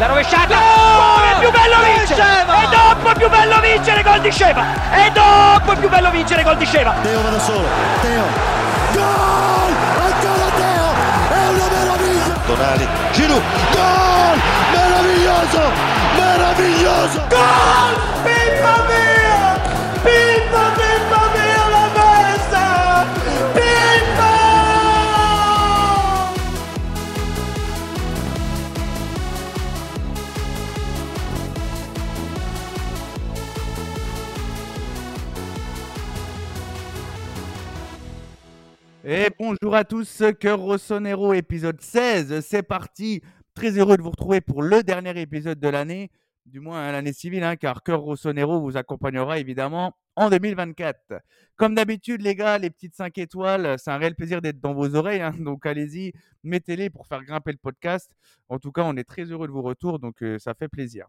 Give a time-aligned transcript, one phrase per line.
[0.00, 0.56] La rovesciata!
[0.56, 2.22] Oh, è più bello vincere!
[2.40, 4.64] E dopo è più bello vincere gol di Sceva!
[4.94, 6.94] E dopo è più bello vincere gol di Sceva!
[7.02, 7.68] Teo va da solo,
[8.00, 8.24] Teo!
[8.92, 9.74] Gol!
[10.00, 10.94] Ancora Teo!
[11.28, 12.34] È una meraviglia!
[12.46, 13.42] Tonali, Giroud,
[13.72, 14.40] gol!
[14.72, 15.70] Meraviglioso!
[16.16, 17.22] Meraviglioso!
[17.28, 18.00] Gol!
[18.22, 19.60] Pippa mia!
[20.02, 21.19] Pippa, pippa
[39.12, 43.22] Et bonjour à tous, Cœur Rossonero, épisode 16, c'est parti.
[43.54, 46.12] Très heureux de vous retrouver pour le dernier épisode de l'année,
[46.46, 51.24] du moins l'année civile, hein, car Cœur Rossonero vous accompagnera évidemment en 2024.
[51.56, 54.94] Comme d'habitude, les gars, les petites 5 étoiles, c'est un réel plaisir d'être dans vos
[54.94, 56.12] oreilles, hein, donc allez-y,
[56.44, 58.12] mettez-les pour faire grimper le podcast.
[58.48, 61.08] En tout cas, on est très heureux de vos retours, donc euh, ça fait plaisir.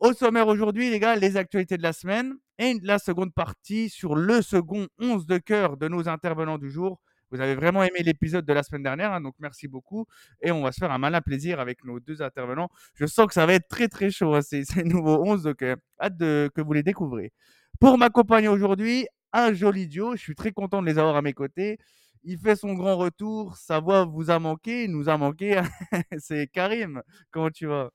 [0.00, 4.14] Au sommaire aujourd'hui, les gars, les actualités de la semaine et la seconde partie sur
[4.14, 6.98] le second 11 de cœur de nos intervenants du jour.
[7.30, 10.06] Vous avez vraiment aimé l'épisode de la semaine dernière, hein, donc merci beaucoup.
[10.42, 12.68] Et on va se faire un malin plaisir avec nos deux intervenants.
[12.94, 15.62] Je sens que ça va être très très chaud, hein, ces, ces nouveaux 11, donc
[15.62, 17.32] euh, hâte de, que vous les découvrez.
[17.80, 20.16] Pour m'accompagner aujourd'hui, un joli duo.
[20.16, 21.78] Je suis très content de les avoir à mes côtés.
[22.24, 23.56] Il fait son grand retour.
[23.56, 25.60] Sa voix vous a manqué, il nous a manqué.
[26.18, 27.02] C'est Karim.
[27.30, 27.90] Comment tu vas?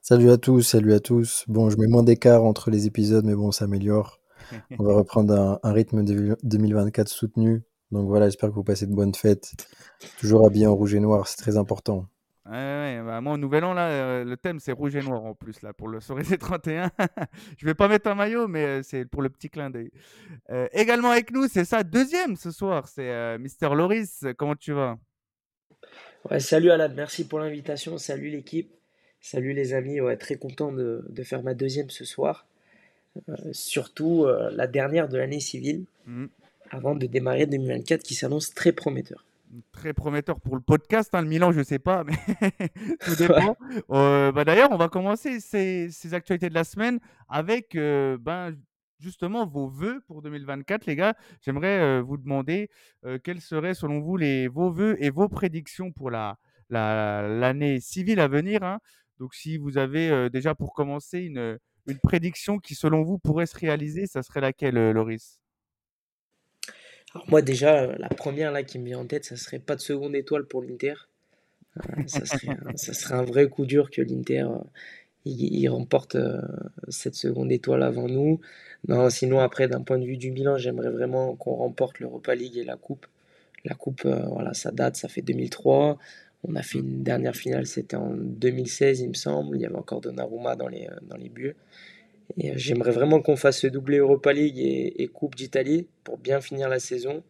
[0.00, 1.44] Salut à tous, salut à tous.
[1.48, 4.20] Bon, je mets moins d'écart entre les épisodes, mais bon, ça s'améliore.
[4.78, 7.62] On va reprendre un, un rythme de 2024 soutenu.
[7.94, 9.52] Donc voilà, j'espère que vous passez de bonnes fêtes.
[10.18, 12.06] Toujours habillé en rouge et noir, c'est très important.
[12.46, 15.24] Ouais, ouais, bah, moi, au Nouvel An, là, euh, le thème, c'est rouge et noir
[15.24, 16.90] en plus, là, pour le soirée des 31.
[17.56, 19.90] je vais pas mettre un maillot, mais euh, c'est pour le petit clin d'œil.
[20.50, 24.24] Euh, également avec nous, c'est ça, deuxième ce soir, c'est euh, Mister Loris.
[24.36, 24.98] Comment tu vas?
[26.30, 27.96] Ouais, salut Alan, merci pour l'invitation.
[27.96, 28.70] Salut l'équipe.
[29.20, 30.00] Salut les amis.
[30.00, 32.46] Ouais, très content de, de faire ma deuxième ce soir.
[33.28, 36.28] Euh, surtout euh, la dernière de l'année civile Mhm.
[36.74, 39.24] Avant de démarrer 2024 qui s'annonce très prometteur.
[39.72, 41.14] Très prometteur pour le podcast.
[41.14, 42.14] Hein, le Milan, je sais pas, mais
[43.04, 43.56] tout dépend.
[43.90, 46.98] Euh, bah, D'ailleurs, on va commencer ces, ces actualités de la semaine
[47.28, 48.56] avec euh, ben,
[48.98, 51.14] justement vos vœux pour 2024, les gars.
[51.40, 52.68] J'aimerais euh, vous demander
[53.22, 56.36] quels seraient, selon vous, les, vos vœux et vos prédictions pour la
[56.70, 58.62] la- l'année civile à venir.
[58.64, 58.80] hein.
[59.20, 63.56] Donc, si vous avez déjà pour commencer une, une prédiction qui, selon vous, pourrait se
[63.56, 65.38] réaliser, ça serait laquelle, Loris?
[67.14, 69.76] Alors moi déjà, euh, la première là qui me vient en tête, ça serait pas
[69.76, 70.94] de seconde étoile pour l'Inter.
[71.78, 74.58] Euh, ça serait, un- ça serait un vrai coup dur que l'Inter euh,
[75.26, 76.40] il, remporte euh,
[76.88, 78.40] cette seconde étoile avant nous.
[78.88, 82.58] Non, sinon après d'un point de vue du Milan, j'aimerais vraiment qu'on remporte l'Europa League
[82.58, 83.06] et la Coupe.
[83.64, 85.98] La Coupe, euh, voilà, ça date, ça fait 2003.
[86.44, 89.56] On a fait une dernière finale, c'était en 2016, il me semble.
[89.56, 91.56] Il y avait encore Donnarumma dans les, euh, dans les buts.
[92.36, 96.40] Et euh, j'aimerais vraiment qu'on fasse ce doublé Europa League et, Coupe d'Italie pour bien
[96.40, 97.22] finir la saison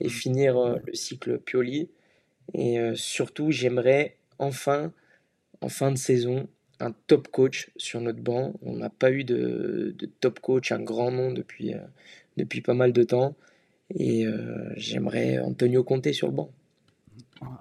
[0.00, 1.90] et finir euh, le cycle Pioli.
[2.54, 4.92] Et euh, surtout, j'aimerais enfin,
[5.60, 6.48] en fin de saison,
[6.80, 8.54] un top coach sur notre banc.
[8.62, 11.74] On n'a pas eu de, top coach, un grand nom depuis,
[12.36, 13.36] depuis pas mal de temps.
[13.94, 14.24] Et
[14.76, 16.50] j'aimerais Antonio Conte sur le banc.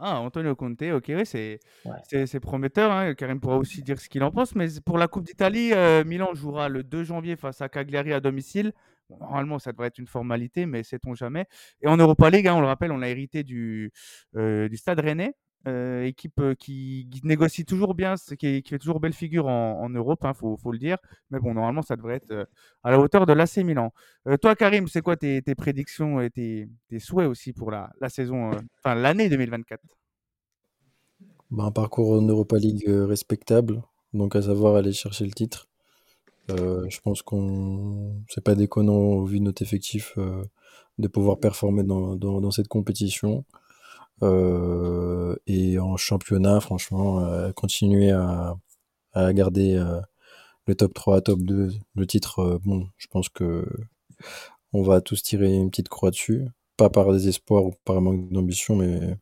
[0.02, 2.40] Ah, Antonio Conte, ok, c'est Ouais.
[2.42, 2.92] prometteur.
[2.92, 3.14] Hein.
[3.14, 4.56] Karim pourra aussi dire ce qu'il en pense.
[4.56, 8.20] Mais pour la Coupe d'Italie, euh, Milan jouera le 2 janvier face à Cagliari à
[8.20, 8.74] domicile.
[9.10, 11.46] Bon, normalement, ça devrait être une formalité, mais sait-on jamais.
[11.82, 13.92] Et en Europa League, hein, on le rappelle, on a hérité du,
[14.36, 15.34] euh, du Stade Rennais,
[15.68, 20.34] euh, équipe euh, qui, négocie toujours bien, qui, fait toujours belle figure en, Europe, il
[20.34, 20.98] faut, faut le dire.
[21.32, 22.46] Mais bon, normalement, ça devrait être euh,
[22.84, 23.92] à la hauteur de l'AC Milan.
[24.42, 29.28] Toi, Karim, c'est quoi tes, prédictions et tes, souhaits aussi pour la, saison, enfin l'année
[29.28, 29.82] 2024
[31.52, 33.82] Bah, un parcours en Europa League respectable,
[34.14, 35.68] donc à savoir aller chercher le titre.
[36.48, 40.18] Je pense qu'on c'est pas déconnant au vu de notre effectif
[40.98, 43.44] de pouvoir performer dans cette compétition.
[44.24, 48.56] Euh, et en championnat, franchement, euh, continuer à,
[49.14, 50.02] à garder euh,
[50.68, 53.68] le top 3, top 2, le titre, euh, bon, je pense que
[54.74, 56.48] on va tous tirer une petite croix dessus.
[56.78, 59.18] Pas par désespoir ou par manque d'ambition, mais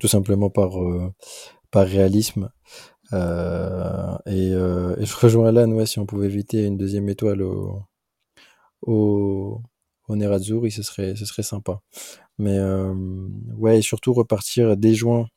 [0.00, 1.12] tout simplement par, euh,
[1.70, 2.50] par réalisme.
[4.26, 7.82] Et, et je rejoins Alan, ouais, si on pouvait éviter une deuxième étoile au,
[8.82, 9.60] au,
[10.08, 11.80] au Nerazzurri, ce serait, ce serait sympa.
[12.38, 12.94] Mais euh,
[13.56, 15.28] ouais, et surtout repartir dès juin,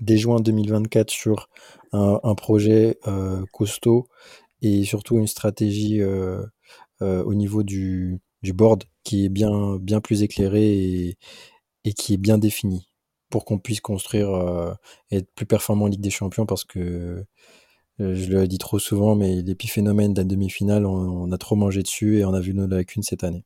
[0.00, 1.48] dès juin 2024 sur
[1.92, 4.08] un, projet euh, costaud
[4.62, 6.44] et surtout une stratégie euh,
[7.00, 11.16] au niveau du, board qui est bien, bien plus éclairée
[11.84, 12.88] et, qui est bien définie
[13.30, 14.76] pour qu'on puisse construire
[15.10, 17.24] et être plus performant en Ligue des Champions parce que
[17.98, 22.18] je le dis trop souvent, mais l'épiphénomène de la demi-finale, on a trop mangé dessus
[22.18, 23.44] et on a vu nos lacunes cette année.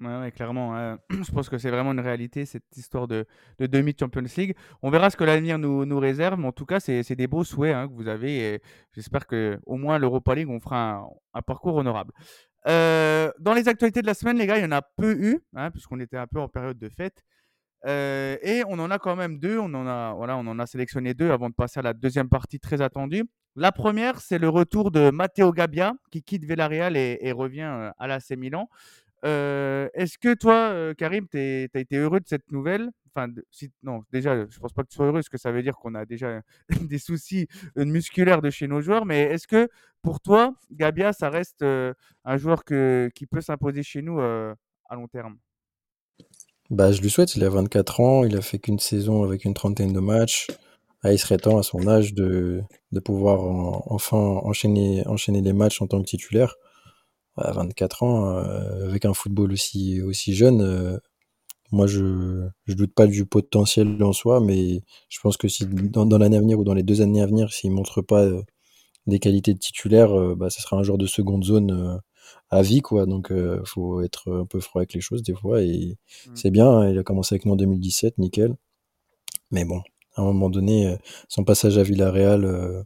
[0.00, 0.76] Ouais, clairement.
[0.76, 0.98] hein.
[1.10, 3.26] Je pense que c'est vraiment une réalité, cette histoire de,
[3.58, 4.54] de demi-Champions League.
[4.82, 7.74] On verra ce que l'avenir nous, réserve, mais en tout cas, c'est des beaux souhaits
[7.74, 8.62] hein, que vous avez.
[8.94, 12.12] J'espère que au moins l'Europa League, on fera un, un parcours honorable.
[12.68, 15.40] Euh, dans les actualités de la semaine, les gars, il y en a peu eu,
[15.54, 17.24] hein, puisqu'on était un peu en période de fête.
[17.86, 19.58] Euh, et on en a quand même deux.
[19.58, 22.28] On en a, voilà, on en a sélectionné deux avant de passer à la deuxième
[22.28, 23.24] partie très attendue.
[23.56, 27.90] La première, c'est le retour de Matteo Gabbia qui quitte Villarreal et, et revient euh,
[27.98, 28.68] à l'AC Milan.
[29.22, 32.90] Est-ce que toi, Karim, tu as été heureux de cette nouvelle?
[33.14, 35.50] Enfin, de- si, non, déjà, je pense pas que tu sois heureux, parce que ça
[35.52, 36.40] veut dire qu'on a déjà
[36.92, 39.06] des soucis musculaires de chez nos joueurs.
[39.06, 39.68] Mais est-ce que
[40.02, 44.54] pour toi, Gabbia, ça reste un joueur qui peut s'imposer chez nous à
[44.94, 45.38] long terme?
[46.70, 49.54] Bah, je lui souhaite, il a 24 ans, il a fait qu'une saison avec une
[49.54, 50.48] trentaine de matchs.
[51.02, 52.62] Ah, il serait temps à son âge de,
[53.04, 56.56] pouvoir en- enfin enchaîner, enchaîner les matchs en tant que titulaire.
[57.38, 60.98] À 24 ans, euh, avec un football aussi, aussi jeune, euh,
[61.72, 66.06] moi je, je doute pas du potentiel en soi, mais je pense que si dans,
[66.06, 68.42] dans l'année à venir ou dans les deux années à venir, s'il montre pas euh,
[69.06, 71.98] des qualités de titulaire, euh, bah, ce sera un joueur de seconde zone euh,
[72.50, 73.06] à vie, quoi.
[73.06, 75.62] Donc, euh, faut être un peu froid avec les choses des fois.
[75.62, 75.96] Et
[76.26, 76.30] Mm.
[76.36, 78.54] c'est bien, hein, il a commencé avec nous en 2017, nickel.
[79.50, 79.80] Mais bon,
[80.16, 80.96] à un moment donné,
[81.28, 82.84] son passage à Villarreal,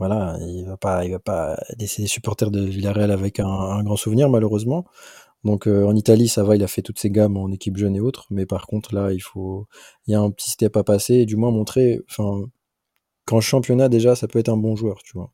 [0.00, 3.82] voilà, il va pas, il va pas laisser les supporters de Villarreal avec un, un
[3.84, 4.86] grand souvenir, malheureusement.
[5.44, 7.94] Donc, euh, en Italie, ça va, il a fait toutes ses gammes en équipe jeune
[7.96, 8.26] et autres.
[8.30, 9.66] Mais par contre, là, il faut,
[10.06, 12.44] il y a un petit step à passer et du moins montrer, enfin,
[13.26, 15.32] qu'en championnat, déjà, ça peut être un bon joueur, tu vois.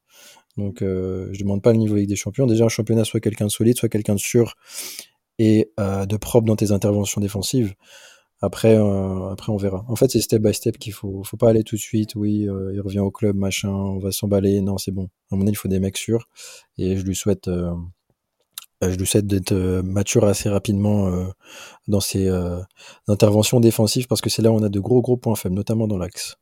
[0.57, 2.47] Donc, euh, je demande pas le niveau avec des champions.
[2.47, 4.55] Déjà, en championnat, soit quelqu'un de solide, soit quelqu'un de sûr
[5.39, 7.75] et euh, de propre dans tes interventions défensives.
[8.43, 9.85] Après, euh, après, on verra.
[9.89, 11.23] En fait, c'est step by step qu'il faut.
[11.25, 12.15] Faut pas aller tout de suite.
[12.17, 14.61] Oui, euh, il revient au club, machin, on va s'emballer.
[14.61, 15.09] Non, c'est bon.
[15.31, 16.29] À mon avis, il faut des mecs sûrs.
[16.79, 17.73] Et je lui souhaite, euh,
[18.85, 21.27] euh, je lui souhaite d'être euh, mature assez rapidement euh,
[21.89, 22.31] dans ses
[23.09, 25.89] interventions défensives parce que c'est là où on a de gros, gros points faibles, notamment
[25.89, 26.37] dans l'axe.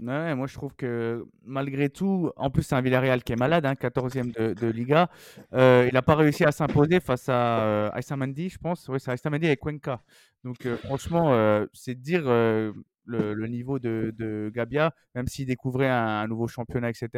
[0.00, 3.74] Moi je trouve que malgré tout, en plus c'est un Villarreal qui est malade, hein,
[3.74, 5.10] 14e de, de Liga,
[5.52, 8.88] euh, il n'a pas réussi à s'imposer face à euh, je pense.
[8.88, 10.00] Oui, c'est Aïssa Mendy et Cuenca.
[10.44, 16.48] Donc euh, franchement, euh, c'est dire le, niveau de, Gabia, même s'il découvrait un, nouveau
[16.48, 17.08] championnat, etc.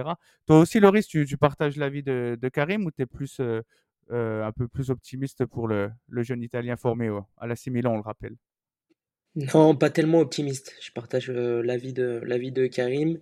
[0.47, 3.41] Toi aussi, Loris, tu, partages l'avis de, Karim ou tu es plus,
[4.11, 8.03] un peu plus optimiste pour le, le jeune Italien formé à l'AC Milan, on le
[8.03, 8.37] rappelle?
[9.37, 10.75] Non, pas tellement optimiste.
[10.83, 13.19] Je partage euh, l'avis de, Karim.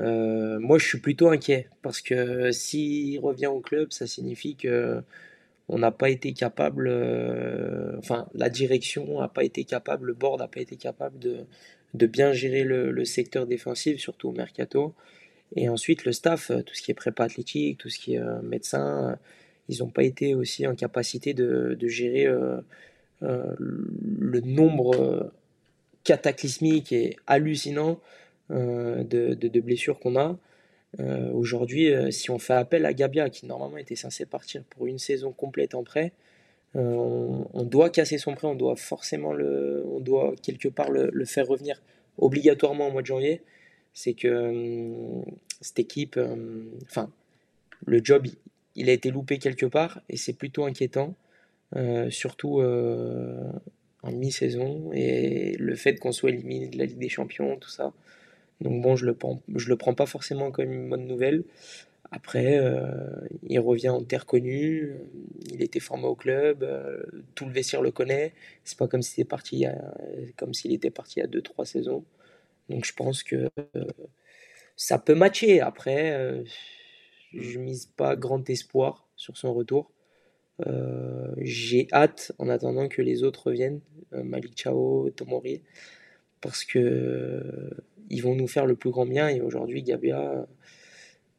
[0.00, 5.02] Euh, moi, je suis plutôt inquiet parce que s'il revient au club, ça signifie que
[5.68, 10.40] on n'a pas été capable, euh, enfin, la direction n'a pas été capable, le board
[10.40, 11.46] n'a pas été capable de,
[12.06, 14.94] bien gérer le, le secteur défensif, surtout au mercato.
[15.56, 18.20] Et ensuite, le staff, euh, tout ce qui est prépa athlétique, tout ce qui est
[18.20, 19.16] euh, médecin, euh,
[19.68, 22.60] ils n'ont pas été aussi en capacité de, de gérer euh,
[23.22, 25.32] euh, le nombre euh,
[26.06, 27.98] cataclysmique et hallucinant
[28.52, 30.38] euh, de, de- blessures qu'on a.
[31.00, 34.86] Euh, aujourd'hui, euh, si on fait appel à Gabia, qui normalement était censé partir pour
[34.86, 36.12] une saison complète en prêt,
[36.74, 41.10] on, on doit casser son prêt, on doit forcément le, on doit quelque part le,
[41.12, 41.82] le faire revenir
[42.18, 43.42] obligatoirement au mois de janvier.
[43.92, 45.22] C'est que
[45.60, 46.20] cette équipe,
[46.82, 47.10] enfin,
[47.86, 48.26] le job,
[48.76, 51.14] il, a été loupé quelque part et c'est plutôt inquiétant,
[52.10, 52.60] surtout
[54.12, 57.92] mi-saison et le fait qu'on soit éliminé de la Ligue des Champions, tout ça.
[58.60, 59.16] Donc bon, je le
[59.56, 61.44] je le prends pas forcément comme une bonne nouvelle.
[62.12, 62.82] Après, euh,
[63.48, 64.94] il revient en terre connue,
[65.52, 67.02] il était formé au club, euh,
[67.34, 68.34] tout le vestiaire le connaît.
[68.64, 69.94] C'est pas comme s'il était parti a-
[70.36, 72.04] comme s'il était parti a deux, trois saisons.
[72.70, 73.84] Donc je pense que euh,
[74.76, 75.60] ça peut matcher.
[75.60, 76.44] Après,
[77.32, 79.90] je mise pas grand espoir sur son retour.
[80.66, 83.80] Euh, j'ai hâte, en attendant que les autres reviennent,
[84.12, 85.62] euh, Malik Chao, Tomori,
[86.40, 87.70] parce que euh,
[88.08, 89.28] ils vont nous faire le plus grand bien.
[89.28, 90.46] Et aujourd'hui, Gabia,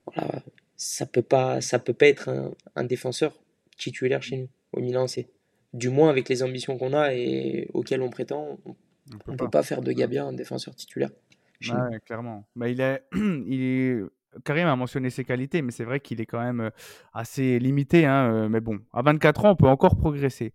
[0.05, 0.43] voilà,
[0.75, 3.33] ça peut pas, ça peut pas être un, un défenseur
[3.77, 5.27] titulaire chez nous, au Milan AC.
[5.73, 8.73] Du moins avec les ambitions qu'on a et auxquelles on prétend, on
[9.17, 11.11] peut ne peut pas faire de Gabia un défenseur titulaire.
[11.67, 12.45] Ouais, clairement.
[12.55, 14.01] Bah, il est, il est...
[14.45, 16.69] Karim a mentionné ses qualités, mais c'est vrai qu'il est quand même euh,
[17.13, 18.05] assez limité.
[18.05, 20.53] hein, euh, mais bon, à 24 ans, on peut encore progresser.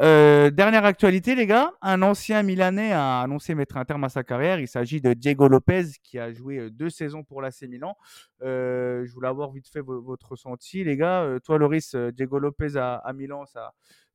[0.00, 1.72] Euh, dernière actualité, les gars.
[1.82, 4.60] Un ancien Milanais a annoncé mettre un terme à sa carrière.
[4.60, 7.96] Il s'agit de Diego Lopez, qui a joué deux saisons pour l'AC Milan.
[8.40, 11.26] Je voulais avoir vite fait vo- votre ressenti, les gars.
[11.44, 13.72] Toi, Loris, Diego Lopez à, Milan, ça,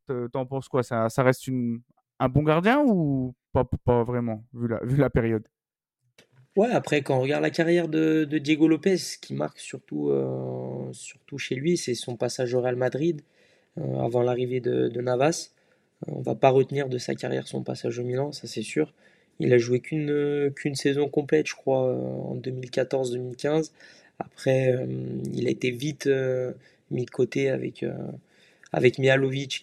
[0.07, 0.83] te- t'en penses quoi?
[0.83, 1.49] Ça, ça reste
[2.19, 5.47] un bon gardien ou pas, pas vraiment, vu la période?
[6.63, 11.37] Après, quand on regarde la carrière de, Diego Lopez, ce qui marque surtout, euh, surtout
[11.37, 13.21] chez lui, c'est son passage au Real Madrid
[13.77, 15.51] euh, avant l'arrivée de, Navas.
[16.07, 18.93] Euh, on va pas retenir de sa carrière son passage au Milan, ça c'est sûr.
[19.39, 23.71] Il a joué qu'une saison complète, je crois, en 2014-2015.
[24.19, 24.75] Après,
[25.33, 26.09] il a été vite
[26.91, 27.85] mis de côté avec,
[28.73, 29.09] avec qui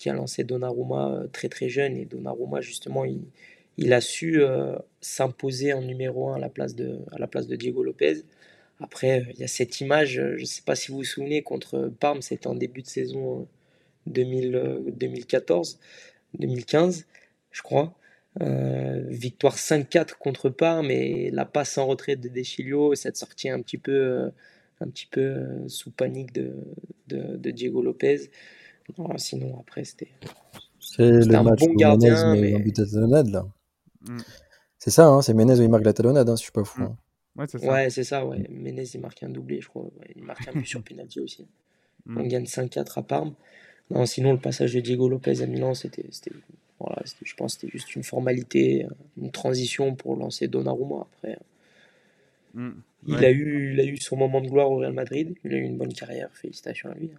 [0.09, 1.95] a lancé Donnarumma très très jeune.
[1.99, 3.21] Et Donnarumma, justement, il,
[3.79, 7.47] il a su euh, s'imposer en numéro 1 à la place de, à la place
[7.47, 8.23] de Diego Lopez.
[8.81, 11.05] Après, euh, il y a cette image, euh, je ne sais pas si vous vous
[11.05, 13.45] souvenez, contre Parme, c'était en début de saison euh,
[14.07, 15.79] 2000, euh, 2014,
[16.39, 17.07] 2015,
[17.51, 17.95] je crois.
[18.43, 23.63] Euh, victoire 5-4 contre Parme et la passe en retrait de Deschilio, cette sortie un
[23.63, 24.31] petit peu,
[24.81, 26.53] un petit peu sous panique de,
[27.09, 28.31] de, de Diego Lopez.
[28.99, 30.09] Non, sinon, après, c'était
[30.81, 33.47] C'est un match bon gardien, mais talonnade, là.
[34.09, 34.19] Mm.
[34.79, 36.65] C'est ça, hein, c'est Menez où il marque la talonnade, hein, si je suis pas
[36.65, 36.81] fou.
[36.83, 36.85] Mm.
[36.85, 36.97] hein.
[37.37, 37.67] Ouais, c'est ça.
[37.73, 38.27] ouais, c'est ça.
[38.27, 38.47] Ouais.
[38.51, 39.83] Menez, il marque un doublé, je crois.
[39.83, 41.47] Ouais, il marque un but sur penalty aussi.
[42.07, 42.19] Mm.
[42.19, 43.35] On gagne 5-4 à Parme.
[43.91, 46.05] Non, sinon, le passage de Diego Lopez à Milan, c'était,
[46.81, 48.87] voilà, je pense que c'était juste une formalité,
[49.17, 51.07] une transition pour lancer Donnarumma.
[51.19, 51.39] Après,
[52.57, 52.71] Mm.
[53.07, 55.35] il, a eu, il a eu son moment de gloire au Real Madrid.
[55.45, 56.31] Il a eu une bonne carrière.
[56.33, 57.11] Félicitations à lui.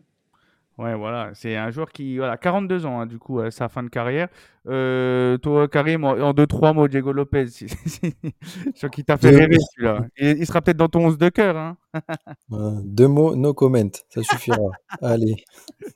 [0.78, 3.82] Ouais, voilà, c'est un joueur qui, voilà, 42 ans, hein, du coup, à sa fin
[3.82, 4.28] de carrière.
[4.68, 7.66] Euh, toi, Karim, en, en deux, trois mots, Diego Lopez, je
[8.78, 10.06] crois qu'il t'a fait Deux, rêver celui-là.
[10.18, 11.58] Il, il sera peut-être dans ton 11 de cœur.
[11.58, 11.78] Hein.
[12.52, 14.58] euh, deux mots, no comment, ça suffira.
[15.02, 15.44] Allez,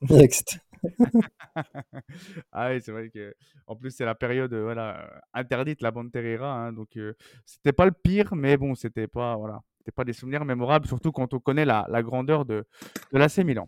[0.10, 0.58] next.
[2.52, 3.36] Ah oui, c'est vrai que,
[3.68, 7.14] en plus, c'est la période, euh, voilà, euh, interdite, la bande Terrera, hein, donc euh,
[7.46, 11.12] c'était pas le pire, mais bon, c'était pas, voilà, c'était pas des souvenirs mémorables, surtout
[11.12, 12.66] quand on connaît la, la grandeur de,
[13.12, 13.68] de l'AC Milan.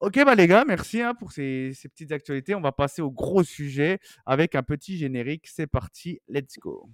[0.00, 2.54] Ok, bah les gars, merci hein, pour ces, ces petites actualités.
[2.54, 5.48] On va passer au gros sujet avec un petit générique.
[5.48, 6.88] C'est parti, let's go.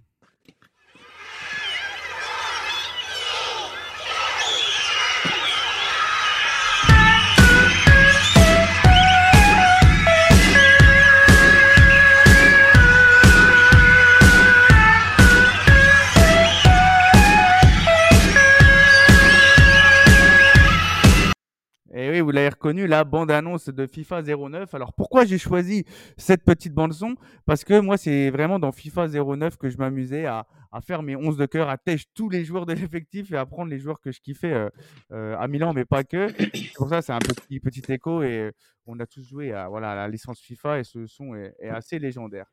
[22.35, 24.75] L'avez reconnu, la bande-annonce de FIFA 09.
[24.75, 25.85] Alors pourquoi j'ai choisi
[26.17, 27.15] cette petite bande-son?
[27.47, 30.47] Parce que moi, c'est vraiment dans FIFA 09 que je m'amusais à,
[30.83, 33.71] faire mes 11 de cœur, à tèche tous les joueurs de l'effectif et à prendre
[33.71, 34.69] les joueurs que je kiffais euh,
[35.13, 36.27] euh, à Milan, mais pas que.
[36.75, 38.53] Pour ça, c'est un petit, petit écho et euh,
[38.87, 42.47] on a tous joué à, voilà, la licence FIFA et ce son est, assez légendaire.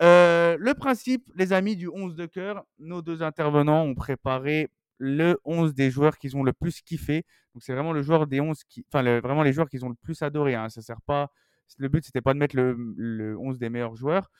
[0.00, 5.74] Le principe, les amis, du 11 de cœur, nos deux intervenants ont préparé le 11
[5.74, 7.24] des joueurs qu'ils ont le plus kiffé.
[7.54, 9.94] Donc c'est vraiment le joueur des 11 qui, enfin vraiment les joueurs qu'ils ont le
[9.94, 10.54] plus adoré.
[10.54, 10.68] Hein.
[10.68, 11.30] Ça sert pas.
[11.78, 14.30] Le but c'était pas de mettre le, le 11 des meilleurs joueurs.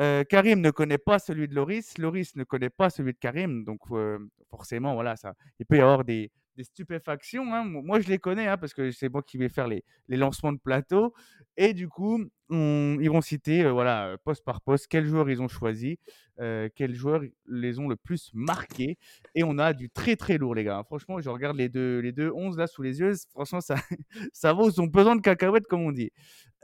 [0.00, 3.64] Euh, Karim ne connaît pas celui de Loris, Loris ne connaît pas celui de Karim,
[3.64, 3.80] donc
[4.50, 5.34] forcément voilà ça.
[5.60, 7.54] Il peut y avoir des, des stupéfactions.
[7.54, 7.64] hein.
[7.64, 10.52] Moi je les connais hein, parce que c'est moi qui vais faire les, les lancements
[10.52, 11.14] de plateau
[11.56, 15.40] et du coup ils vont citer euh, voilà euh, poste par poste quels joueurs ils
[15.40, 15.98] ont choisi,
[16.40, 18.98] euh, quels joueurs les ont le plus marqués
[19.34, 20.82] et on a du très très lourd les gars.
[20.84, 23.76] Franchement je regarde les deux les deux 11 là sous les yeux, franchement ça
[24.32, 26.10] ça vaut son pesant de cacahuètes comme on dit.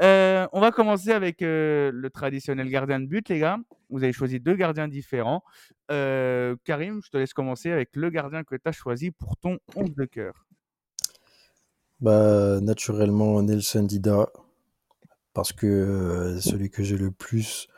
[0.00, 3.58] Euh, on va commencer avec le traditionnel gardien de but, les gars.
[3.90, 5.42] Vous avez choisi deux gardiens différents.
[5.88, 9.94] Karim, je te laisse commencer avec le gardien que tu as choisi pour ton 11
[9.96, 10.46] de cœur.
[12.00, 14.28] Bah, naturellement, Nelson Dida,
[15.38, 17.68] parce que euh, celui que j'ai le plus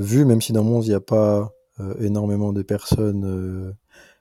[0.00, 3.72] vu, même si dans mon 11, il n'y a pas euh, énormément de personnes euh,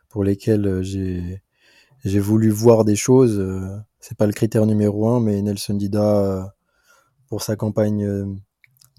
[0.10, 3.44] pour lesquelles j'ai voulu voir des choses.
[4.00, 6.54] c'est pas le critère numéro un, mais Nelson Dida,
[7.30, 8.28] pour sa campagne euh,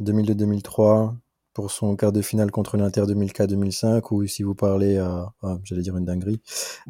[0.01, 1.15] 2002-2003,
[1.53, 5.83] pour son quart de finale contre l'Inter 2004-2005, ou si vous parlez à, ah, j'allais
[5.83, 6.43] dire une dinguerie,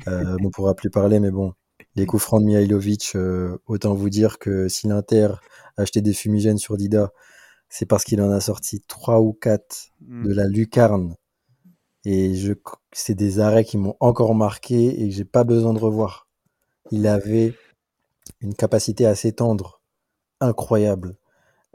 [0.08, 1.52] euh, on pourra plus parler, mais bon,
[1.96, 5.28] les coups francs de Mihailovic, euh, autant vous dire que si l'Inter
[5.76, 7.12] a acheté des fumigènes sur Dida,
[7.68, 10.24] c'est parce qu'il en a sorti trois ou quatre Hmm.
[10.26, 11.16] de la lucarne.
[12.04, 12.52] Et je,
[12.92, 16.28] c'est des arrêts qui m'ont encore marqué et que j'ai pas besoin de revoir.
[16.90, 17.54] Il avait
[18.40, 19.82] une capacité à s'étendre
[20.40, 21.16] incroyable.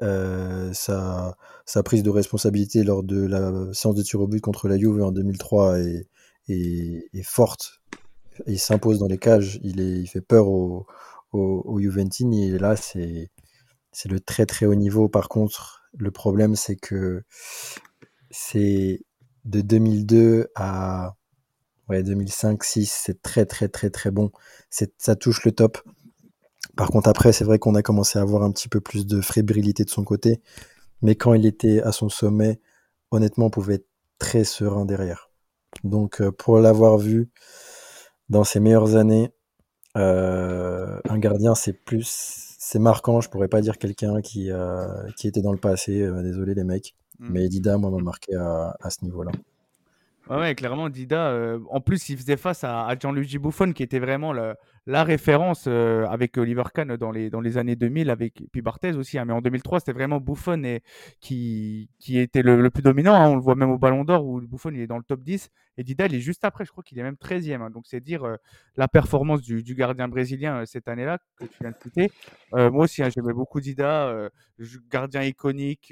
[0.01, 4.67] Euh, sa, sa prise de responsabilité lors de la séance de tir au but contre
[4.69, 6.07] la Juve en 2003 est,
[6.49, 7.78] est, est forte.
[8.47, 9.59] Il s'impose dans les cages.
[9.63, 10.85] Il, est, il fait peur aux
[11.31, 12.49] au, au Juventini.
[12.49, 13.29] Et là, c'est
[13.91, 15.09] c'est le très très haut niveau.
[15.09, 17.23] Par contre, le problème, c'est que
[18.31, 19.01] c'est
[19.45, 21.15] de 2002 à
[21.89, 24.31] ouais, 2005-6, c'est très très très très bon.
[24.69, 25.79] C'est, ça touche le top.
[26.77, 29.21] Par contre, après, c'est vrai qu'on a commencé à avoir un petit peu plus de
[29.21, 30.41] fébrilité de son côté.
[31.01, 32.59] Mais quand il était à son sommet,
[33.11, 33.87] honnêtement, on pouvait être
[34.19, 35.31] très serein derrière.
[35.83, 37.29] Donc, euh, pour l'avoir vu,
[38.29, 39.31] dans ses meilleures années,
[39.97, 43.21] euh, un gardien, c'est plus, c'est marquant.
[43.21, 44.49] Je pourrais pas dire quelqu'un qui,
[45.17, 46.01] qui était dans le passé.
[46.03, 47.29] euh, désolé les mecs, Mm.
[47.33, 49.31] mais Dida, moi, m'a marqué à, à ce niveau-là.
[50.29, 51.31] Ouais, clairement, Dida.
[51.31, 55.65] euh, en plus, il faisait face à, à Gianluigi Buffon, qui était vraiment la référence
[55.67, 59.17] euh, avec Oliver Kahn dans les, années 2000, avec, puis Barthez aussi.
[59.17, 60.83] hein, mais en 2003, c'était vraiment Buffon et,
[61.19, 63.15] qui, était le, plus dominant.
[63.15, 65.49] hein, on le voit même au Ballon d'Or, où Buffon est dans le top 10.
[65.77, 66.63] Et Dida, il est juste après.
[66.63, 67.61] Je crois qu'il est même 13e.
[67.63, 68.35] hein, donc, c'est dire euh,
[68.75, 72.11] la performance du, du gardien brésilien cette année-là, que tu viens de citer.
[72.51, 74.29] Moi aussi, j'aimais beaucoup Dida,
[74.91, 75.91] gardien iconique,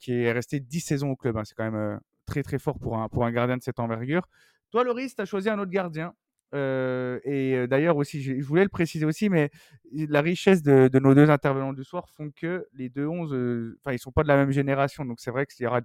[0.00, 1.36] qui est resté 10 saisons au club.
[1.44, 1.98] c'est quand même.
[2.24, 4.28] Euh, très très fort pour un, pour un gardien de cette envergure.
[4.70, 6.14] Toi, Loris, tu as choisi un autre gardien.
[6.54, 9.50] Euh, et euh, d'ailleurs aussi, je, voulais le préciser aussi, mais
[9.92, 13.92] la richesse de, nos deux intervenants du soir font que les deux 11, euh, enfin,
[13.92, 15.80] ils sont pas de la même génération, donc c'est vrai qu'il y aura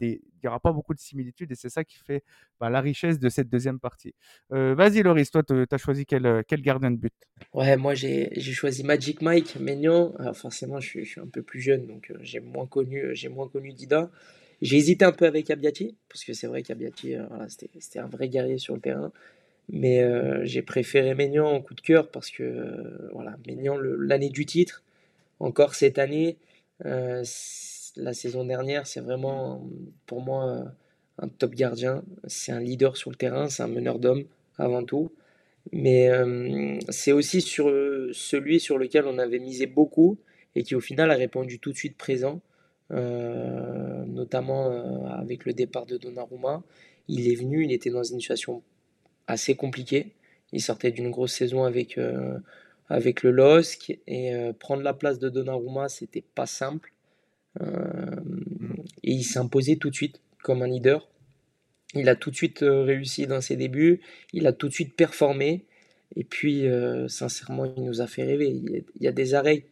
[0.45, 2.23] aura pas beaucoup de similitudes, et c'est ça qui fait
[2.59, 4.13] bah, la richesse de cette deuxième partie.
[4.51, 7.13] Euh, Vas-y, Loris, toi, tu as choisi quel, quel gardien de but?
[7.53, 10.13] Ouais, moi j'ai choisi Magic Mike Maignan.
[10.33, 13.73] Forcément, je suis, un peu plus jeune, donc euh, j'ai moins euh, j'ai moins connu
[13.73, 14.11] Dida.
[14.61, 18.07] J'ai hésité un peu avec Abdiati, parce que c'est vrai qu'Abdiati, euh, voilà, c'était un
[18.07, 19.11] vrai guerrier sur le terrain.
[19.71, 24.29] Mais euh, j'ai préféré Maignan en coup de cœur, parce que euh, voilà, Maignan, l'année
[24.29, 24.83] du titre,
[25.39, 26.37] encore cette année,
[26.85, 27.23] euh,
[27.95, 29.67] la saison dernière, c'est vraiment
[30.07, 30.65] pour moi
[31.19, 32.03] un top gardien.
[32.27, 34.25] C'est un leader sur le terrain, c'est un meneur d'hommes
[34.57, 35.11] avant tout.
[35.71, 36.09] Mais
[36.89, 37.67] c'est aussi sur
[38.13, 40.17] celui sur lequel on avait misé beaucoup
[40.55, 42.41] et qui au final a répondu tout de suite présent,
[42.91, 46.63] euh, notamment euh, avec le départ de Donnarumma.
[47.07, 48.63] Il est venu, il était dans une situation
[49.27, 50.13] assez compliquée.
[50.53, 52.39] Il sortait d'une grosse saison avec, euh,
[52.87, 56.91] avec le LOSC et prendre la place de Donnarumma, c'était pas simple.
[57.59, 61.07] Et il s'est imposé tout de suite comme un leader.
[61.93, 64.01] Il a tout de suite réussi dans ses débuts,
[64.33, 65.65] il a tout de suite performé.
[66.15, 66.65] Et puis,
[67.07, 68.49] sincèrement, il nous a fait rêver.
[68.49, 69.65] Il y a, des arrêts,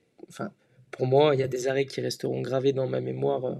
[0.92, 3.56] pour moi, il y a des arrêts qui resteront gravés dans ma mémoire euh,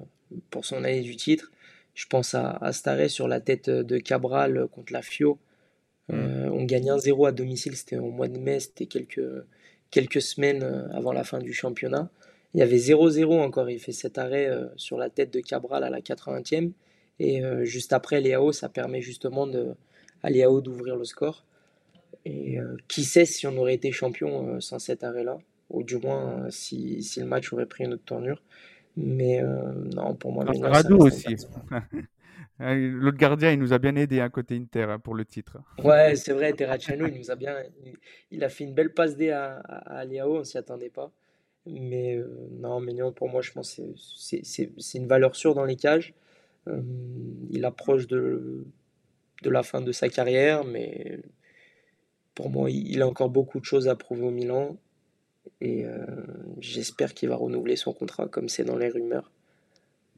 [0.50, 1.52] pour son année du titre.
[1.94, 5.40] Je pense à, à cet arrêt sur la tête de Cabral contre la Fio.
[6.12, 9.44] Euh, on gagne 1-0 à domicile, c'était au mois de mai, c'était quelques,
[9.92, 12.10] quelques semaines euh, avant la fin du championnat.
[12.54, 15.84] Il y avait 0-0 encore, il fait cet arrêt euh, sur la tête de Cabral
[15.84, 16.72] à la 80e.
[17.20, 19.76] Et euh, juste après, Léao, ça permet justement de,
[20.24, 21.46] à Léao d'ouvrir le score.
[22.26, 25.38] Et euh, qui sait si on aurait été champion euh, sans cet arrêt-là,
[25.70, 28.42] ou du moins euh, si, si le match aurait pris une autre tournure.
[28.96, 31.36] Mais euh, non, pour moi, Ah, Radou reste aussi.
[32.62, 35.58] Euh, L'autre gardien, il nous a bien aidé à côté Inter hein, pour le titre.
[35.84, 37.56] Ouais, c'est vrai, Terracciano, il nous a bien,
[38.32, 41.12] il, a fait une belle passe D à, à, à Léao, on s'y attendait pas.
[41.68, 45.76] Mais euh, non, Maignan, pour moi, je pense que c'est- une valeur sûre dans les
[45.76, 46.14] cages.
[46.68, 46.82] Euh,
[47.52, 48.66] il approche de,
[49.44, 51.20] de la fin de sa carrière, mais
[52.36, 54.78] pour moi, il, il a encore beaucoup de choses à prouver au Milan.
[55.62, 56.06] Et euh,
[56.60, 59.32] j'espère qu'il va renouveler son contrat, comme c'est dans les rumeurs.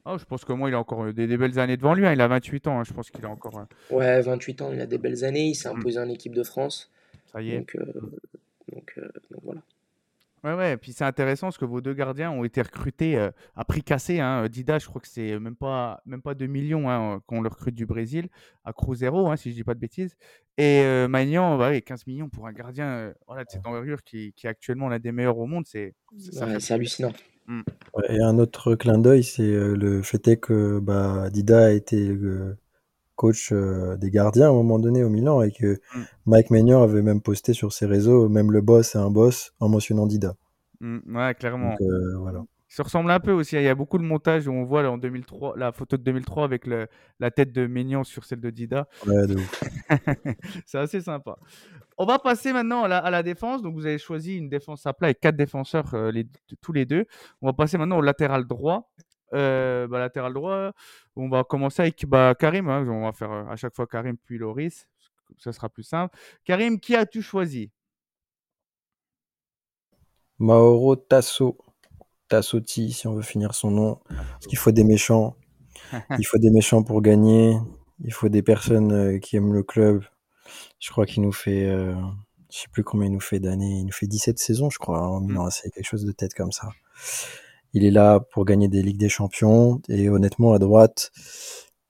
[0.06, 2.06] Oh, je pense que moi, il a encore euh, des, des belles années devant lui.
[2.06, 2.80] hein, Il a 28 ans.
[2.80, 3.58] hein, Je pense qu'il a encore.
[3.58, 5.76] euh, Ouais, 28 ans, il a des belles années, il s'est Mm.
[5.78, 6.90] imposé en équipe de France.
[7.32, 7.58] Ça y est.
[7.58, 7.92] Donc, euh,
[8.72, 9.60] donc, euh, donc voilà.
[10.42, 10.72] Ouais, ouais.
[10.72, 13.82] Et puis c'est intéressant parce que vos deux gardiens ont été recrutés euh, à prix
[13.82, 14.20] cassé.
[14.20, 14.48] hein.
[14.48, 17.74] Dida, je crois que c'est même pas, même pas 2 millions hein, qu'on le recrute
[17.74, 18.28] du Brésil,
[18.64, 20.16] à Cruzeiro, hein, si je dis pas de bêtises.
[20.56, 24.02] Et euh, Maignan, bah ouais, 15 millions pour un gardien euh, voilà, de cette envergure
[24.02, 25.64] qui, qui est actuellement l'un des meilleurs au monde.
[25.66, 27.12] C'est, c'est- ça Ouais, fait hallucinant.
[28.08, 32.16] Et un autre clin d'œil, c'est euh, le fait est que bah, Dida a été
[33.24, 36.00] coach euh, des gardiens à un moment donné au Milan et que Mm.
[36.26, 39.68] Mike Maignan avait même posté sur ses réseaux, même le boss est un boss, en
[39.68, 40.34] mentionnant Dida.
[40.80, 41.70] Mm, ouais, clairement.
[41.70, 42.40] Donc euh, voilà.
[42.70, 43.56] Il se ressemble un peu aussi.
[43.56, 43.60] hein.
[43.60, 46.02] Il y a beaucoup de montages où on voit là, en 2003, la photo de
[46.04, 46.86] 2003 avec le-
[47.18, 48.86] la tête de Maignan sur celle de Dida.
[49.08, 49.60] Ouais, de ouf.
[50.66, 51.36] C'est assez sympa.
[51.98, 53.60] On va passer maintenant à la, à la défense.
[53.62, 56.28] Donc, vous avez choisi une défense à plat avec quatre défenseurs, euh, les-
[56.62, 57.04] tous les deux.
[57.42, 58.88] On va passer maintenant au latéral droit.
[59.32, 60.72] Euh, bah, latéral droit,
[61.16, 62.68] on va commencer avec bah, Karim.
[62.68, 62.84] hein.
[62.88, 64.86] On va faire euh, à chaque fois Karim puis Loris.
[65.38, 66.16] Ça sera plus simple.
[66.44, 67.70] Karim, qui as-tu choisi?
[70.38, 71.58] Mauro Tasso,
[72.28, 74.00] Tassotti, si on veut finir son nom.
[74.08, 75.36] Parce qu'il faut des méchants.
[76.18, 77.56] Il faut des méchants pour gagner.
[78.02, 80.04] Il faut des personnes euh, qui aiment le club.
[80.78, 81.94] Je crois qu'il nous fait, euh,
[82.50, 83.80] je sais plus combien il nous fait d'années.
[83.80, 84.98] Il nous fait 17 saisons, je crois.
[85.00, 85.50] hein, Milan.
[85.50, 86.70] C'est quelque chose de tête comme ça.
[87.72, 89.80] Il est là pour gagner des Ligues des Champions.
[89.88, 91.12] Et honnêtement, à droite,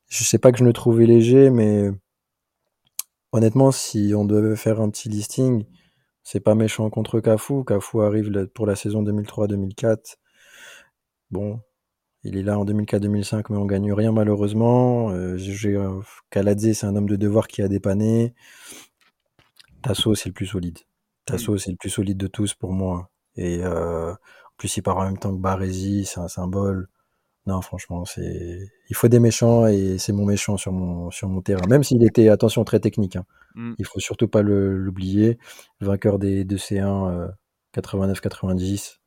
[0.08, 1.90] je sais pas que je me trouvais léger, mais
[3.32, 5.64] honnêtement, si on devait faire un petit listing,
[6.22, 7.64] c'est pas méchant contre Cafu.
[7.64, 10.16] Cafu arrive pour la saison 2003-2004.
[11.30, 11.60] Bon,
[12.24, 15.10] il est là en 2004-2005, mais on gagne rien malheureusement.
[15.10, 15.38] Euh,
[16.30, 18.34] Kaladze, c'est un homme de devoir qui a dépanné.
[19.82, 20.78] Tasso, c'est le plus solide.
[21.24, 23.10] Tasso, c'est le plus solide de tous pour moi.
[23.36, 24.12] Et euh,
[24.60, 26.88] plus, il part en même temps que Barési, c'est un symbole.
[27.46, 28.68] Non, franchement, c'est.
[28.90, 31.66] Il faut des méchants et c'est mon méchant sur mon, sur mon terrain.
[31.68, 33.16] Même s'il était, attention, très technique.
[33.16, 33.24] Hein.
[33.54, 33.72] Mm.
[33.78, 35.38] Il faut surtout pas le- l'oublier.
[35.80, 37.28] Vainqueur des deux C1 euh,
[37.74, 38.98] 89-90.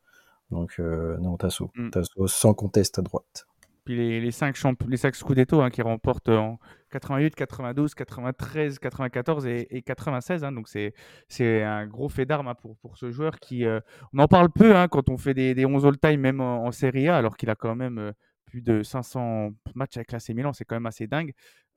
[0.50, 1.70] Donc, euh, non, Tasso.
[1.76, 1.90] Mm.
[1.90, 3.46] Tasso, sans conteste à droite.
[3.84, 4.74] Puis les, les 5 champ...
[4.88, 6.58] les cinq Scudetto hein, qui remportent en
[6.90, 10.44] 88, 92, 93, 94 et, et 96.
[10.44, 10.52] hein.
[10.52, 10.94] donc c'est
[11.28, 13.64] c'est un gros fait d'armes hein, pour, pour ce joueur qui.
[13.66, 13.80] euh,
[14.12, 16.72] on en parle peu hein, quand on fait des, des 11 all-time, même en, en
[16.72, 18.12] Serie A, alors qu'il a quand même euh,
[18.46, 20.52] plus de 500 matchs avec l'AC Milan.
[20.52, 21.32] C'est quand même assez dingue.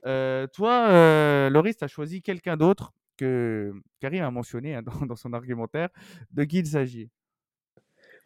[0.05, 5.15] Euh, toi, Loris, tu as choisi quelqu'un d'autre que Karim a mentionné hein, dans, dans
[5.15, 5.89] son argumentaire.
[6.31, 7.09] De qui il s'agit?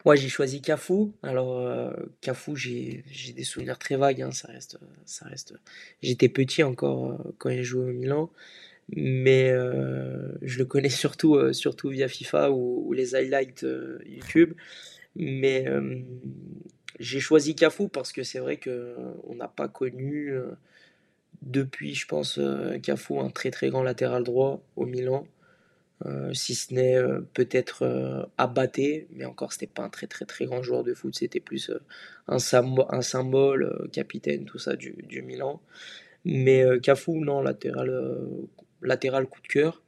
[0.04, 1.12] Moi, j'ai choisi Cafu.
[1.22, 3.04] Alors, euh, Cafu, j'ai
[3.36, 4.22] des souvenirs très vagues.
[4.22, 5.54] hein, ça reste, ça reste.
[6.02, 8.30] J'étais petit encore euh, quand il jouait au Milan,
[8.88, 13.66] mais euh, je le connais surtout, euh, surtout via FIFA ou, les highlights
[14.06, 14.54] YouTube.
[15.14, 15.66] Mais
[16.98, 20.32] j'ai choisi Cafu parce que c'est vrai que on n'a pas connu
[21.42, 22.40] depuis, je pense,
[22.82, 25.26] Cafu un très très grand latéral droit au Milan.
[26.06, 30.24] Euh, si ce n'est euh, peut-être euh, Abaté, mais encore c'était pas un très très
[30.24, 31.70] très grand joueur de foot, c'était plus
[32.28, 35.60] un, symbole, capitaine, tout ça du, Milan.
[36.24, 37.90] Mais Cafu, non, latéral,
[38.80, 39.82] latéral coup de cœur.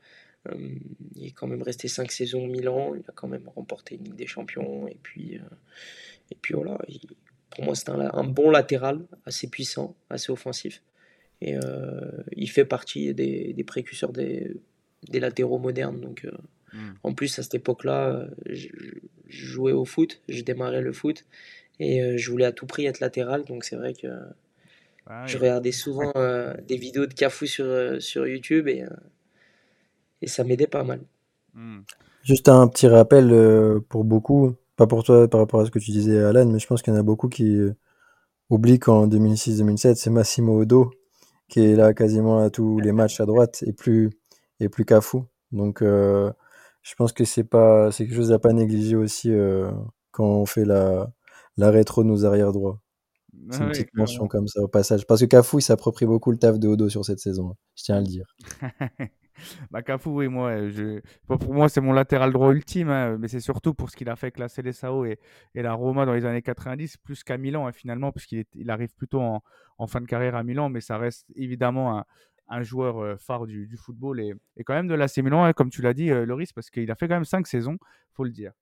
[1.17, 4.05] Il est quand même resté 5 saisons au Milan, il a quand même remporté une
[4.05, 5.41] Ligue des Champions, et puis,
[6.31, 7.01] et puis voilà, il-
[7.51, 10.83] pour moi c'est un, bon latéral, assez puissant, assez offensif.
[11.41, 11.55] Et
[12.37, 14.57] il fait partie des précurseurs des,
[15.09, 16.01] des latéraux modernes.
[16.01, 16.31] Donc, euh,
[16.75, 16.93] Mm.
[17.05, 18.69] en plus, à cette époque-là, euh, je,
[19.27, 21.25] je jouais au foot, je démarrais le foot
[21.79, 23.45] et euh, je voulais à tout prix être latéral.
[23.45, 24.09] Donc, c'est vrai que
[25.07, 28.89] Ah je regardais souvent euh, des vidéos de Cafu sur, euh, sur YouTube et, euh,
[30.21, 31.01] et ça m'aidait pas mal.
[31.55, 31.81] Mm.
[32.25, 35.91] Juste un petit rappel pour beaucoup, pas pour toi par rapport à ce que tu
[35.91, 37.61] disais Alan, mais je pense qu'il y en a beaucoup qui
[38.49, 40.91] oublient qu'en 2006-2007, c'est Massimo Odo
[41.49, 44.11] qui est là quasiment à tous les matchs à droite et plus
[44.61, 45.19] et plus Cafu.
[45.53, 46.33] Donc euh,
[46.83, 49.71] je pense que c'est pas c'est quelque chose à pas négliger aussi euh,
[50.13, 51.13] quand on fait la
[51.57, 52.81] la rétro de nos arrière droits.
[53.51, 56.07] C'est Ah une oui, petite mention comme ça au passage parce que Cafu il s'approprie
[56.07, 57.57] beaucoup le taf de Odo sur cette saison.
[57.77, 58.37] Je tiens à le dire.
[59.71, 61.01] Bah, Cafu, oui, moi, je...
[61.29, 64.09] bon, pour moi, c'est mon latéral droit ultime, hein, mais c'est surtout pour ce qu'il
[64.09, 65.19] a fait avec la Seleção et,
[65.55, 68.71] et la Roma dans les années 90, plus qu'à Milan, hein, finalement, puisqu'il est- il
[68.71, 69.43] arrive plutôt en,
[69.79, 72.05] en fin de carrière à Milan, mais ça reste évidemment un,
[72.49, 75.83] un joueur euh, phare du, football et, quand même de l'AC Milan, hein, comme tu
[75.83, 77.79] l'as dit, euh, Loris, parce qu'il a fait quand même cinq saisons,
[78.13, 78.53] faut le dire.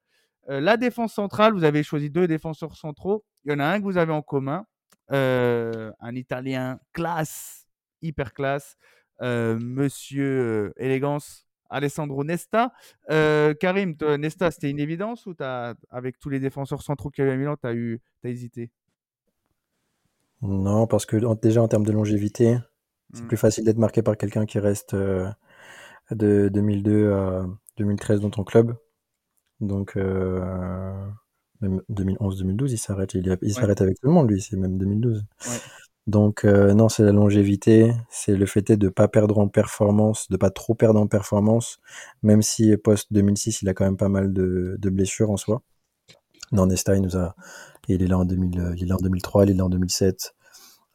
[0.48, 3.24] Euh, la défense centrale, vous avez choisi deux défenseurs centraux.
[3.44, 4.66] Il y en a un que vous avez en commun,
[5.08, 7.66] un Italien classe,
[8.00, 8.76] hyper classe,
[9.20, 12.72] Monsieur Élégance, Alessandro Nesta.
[13.08, 17.34] Karim, Nesta, c'était une évidence ou t'as, avec tous les défenseurs centraux qu'il y avait
[17.34, 18.70] à Milan, tu as, eu, hésité?
[20.40, 22.56] Non, parce que déjà en termes de longévité,
[23.12, 23.28] c'est Mm.
[23.28, 25.28] plus facile d'être marqué par quelqu'un qui reste euh,
[26.10, 27.46] de 2002 à
[27.78, 28.74] 2013 dans ton club.
[29.60, 30.94] Donc, euh,
[31.60, 33.14] même 2011-2012, il s'arrête.
[33.14, 33.48] Il, Ouais.
[33.50, 35.24] s'arrête avec tout le monde, lui, c'est même 2012.
[35.46, 35.52] Ouais.
[36.08, 40.36] Donc, euh, non, c'est la longévité, c'est le fait de pas perdre en performance, de
[40.36, 41.78] pas trop perdre en performance,
[42.24, 45.62] même si post-2006, il a quand même pas mal de, de blessures en soi.
[46.50, 47.36] Non, Nesta, il nous a,
[47.88, 49.68] il est là en 2000, euh, il est là en 2003, il est là en
[49.70, 50.34] 2007.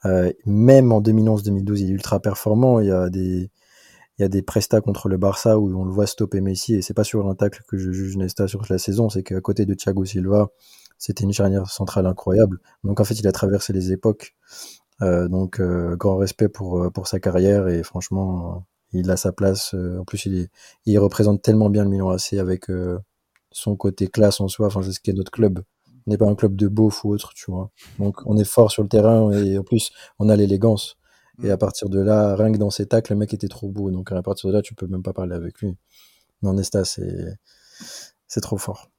[0.06, 2.80] Euh, même en 2011-2012, il est ultra performant.
[2.80, 3.50] Il y a des,
[4.18, 6.82] il y a des prestats contre le Barça où on le voit stopper Messi et
[6.82, 9.66] c'est pas sur un tacle que je juge Nesta sur la saison, c'est qu'à côté
[9.66, 10.50] de Thiago Silva,
[10.98, 12.60] c'était une charnière centrale incroyable.
[12.84, 14.36] Donc en fait, il a traversé les époques.
[15.04, 18.60] Euh, donc euh, grand respect pour euh, pour sa carrière et franchement, euh,
[18.94, 19.74] il a sa place.
[19.76, 20.50] en plus, il est,
[20.86, 22.98] il représente tellement bien le Milan AC avec euh,
[23.52, 24.68] son côté classe en soi.
[24.68, 25.62] Enfin, c'est ce qu'est notre club.
[26.08, 27.70] On n'est pas un club de beauf ou autre, tu vois.
[28.00, 30.98] Donc on est fort sur le terrain et en plus on a l'élégance.
[31.44, 31.52] Et Mm.
[31.52, 33.92] à partir de là, rien que dans ses tacles, le mec était trop beau.
[33.92, 35.76] Donc à partir de là, tu peux même pas parler avec lui.
[36.42, 37.38] Non, Nesta, c'est
[38.28, 38.90] c'est trop fort.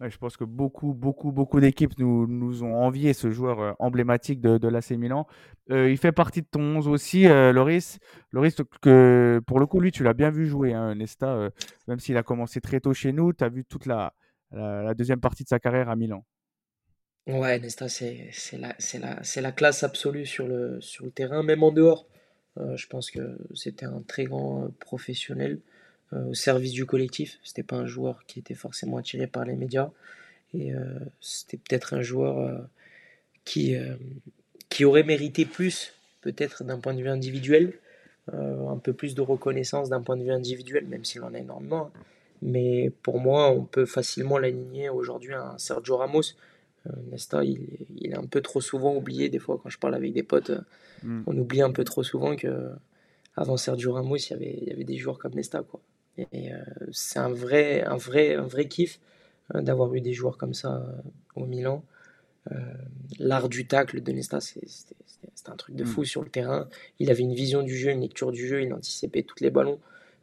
[0.00, 3.72] Ouais, je pense que beaucoup, beaucoup, beaucoup d'équipes nous, nous ont envié ce joueur euh,
[3.78, 5.26] emblématique de, de l'AC Milan.
[5.70, 7.98] Euh, il fait partie de ton 11 aussi, euh, Loris.
[8.32, 11.50] Loris, que pour le coup, lui, tu l'as bien vu jouer, hein, Nesta,
[11.86, 13.34] même s'il a commencé très tôt chez nous.
[13.34, 14.14] Tu as vu toute la,
[14.52, 16.24] la, deuxième partie de sa carrière à Milan.
[17.26, 18.30] Ouais, Nesta, c'est
[19.40, 20.80] la, classe absolue sur le,
[21.14, 22.06] terrain, même en dehors.
[22.58, 25.60] Euh, je pense que c'était un très grand euh, professionnel
[26.12, 27.38] euh, au service du collectif.
[27.44, 29.90] C'était pas un joueur qui était forcément attiré par les médias.
[30.52, 30.72] Et
[31.20, 32.66] c'était peut-être un joueur
[33.44, 33.76] qui,
[34.68, 37.74] qui aurait mérité plus, peut-être d'un point de vue individuel.
[38.32, 41.92] un peu plus de reconnaissance d'un point de vue individuel, même s'il en a énormément.
[42.42, 46.22] Mais pour moi, on peut facilement l'aligner aujourd'hui à un Sergio Ramos.
[47.10, 47.60] Nesta, il,
[47.96, 49.28] il, est un peu trop souvent oublié.
[49.28, 50.52] Des fois, quand je parle avec des potes,
[51.02, 51.22] mm.
[51.26, 52.70] on oublie un peu trop souvent que
[53.36, 55.62] avant Sergio Ramos, il y avait, il y avait des joueurs comme Nesta.
[55.62, 55.80] Quoi.
[56.16, 56.50] Et,
[56.92, 58.98] c'est un vrai, un, vrai, un vrai kiff
[59.52, 60.82] d'avoir eu des joueurs comme ça
[61.34, 61.84] au Milan.
[62.52, 62.56] Euh,
[63.18, 64.96] l'art du tacle de Nesta, c'était
[65.46, 66.06] un truc de fou mm.
[66.06, 66.68] sur le terrain.
[66.98, 69.78] Il avait une vision du jeu, une lecture du jeu, il anticipait tous les ballons.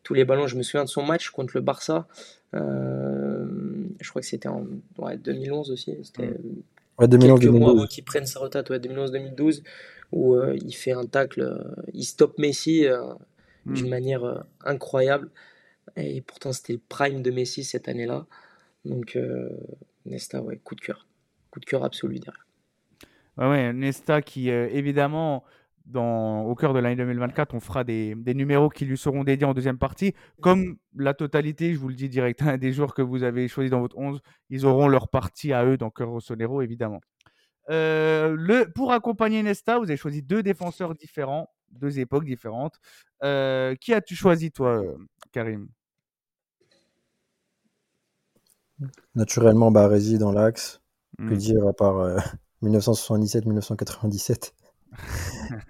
[0.07, 2.07] Tous les ballons, je me souviens de son match contre le Barça.
[2.55, 3.45] Euh,
[3.99, 4.65] je crois que c'était en
[4.97, 5.97] 2011 aussi.
[6.01, 6.33] C'était
[6.97, 9.63] ouais, 2011, quelques mois avant qu'il prenne sa retraite, 2011-2012,
[10.13, 11.61] où euh, il fait un tacle,
[11.93, 12.85] il stoppe Messi
[13.65, 13.73] mm.
[13.73, 15.29] d'une manière incroyable.
[15.97, 18.25] Et pourtant, c'était le prime de Messi cette année-là.
[18.85, 19.19] Donc,
[20.05, 21.05] Nesta, ouais, coup de cœur
[21.57, 22.45] coup de cœur absolu derrière.
[23.37, 25.43] Ouais, Nesta qui, euh, évidemment,
[25.87, 29.45] dans, au cœur de l'année 2024, on fera des, des, numéros qui lui seront dédiés
[29.45, 30.13] en deuxième partie.
[30.41, 33.71] Comme la totalité, je vous le dis direct, hein, des joueurs que vous avez choisis
[33.71, 34.19] dans votre 11,
[34.49, 36.99] ils auront leur partie à eux dans Cœur Rossonero, évidemment.
[37.69, 42.75] Euh, le, pour accompagner Nesta, vous avez choisi deux défenseurs différents, deux époques différentes.
[43.23, 44.81] Euh, qui as-tu choisi, toi,
[45.31, 45.67] Karim?
[49.15, 50.81] Naturellement, Baresi dans l'axe.
[51.17, 51.37] Que mmh.
[51.37, 52.17] dire à part
[52.63, 54.53] 1977-1997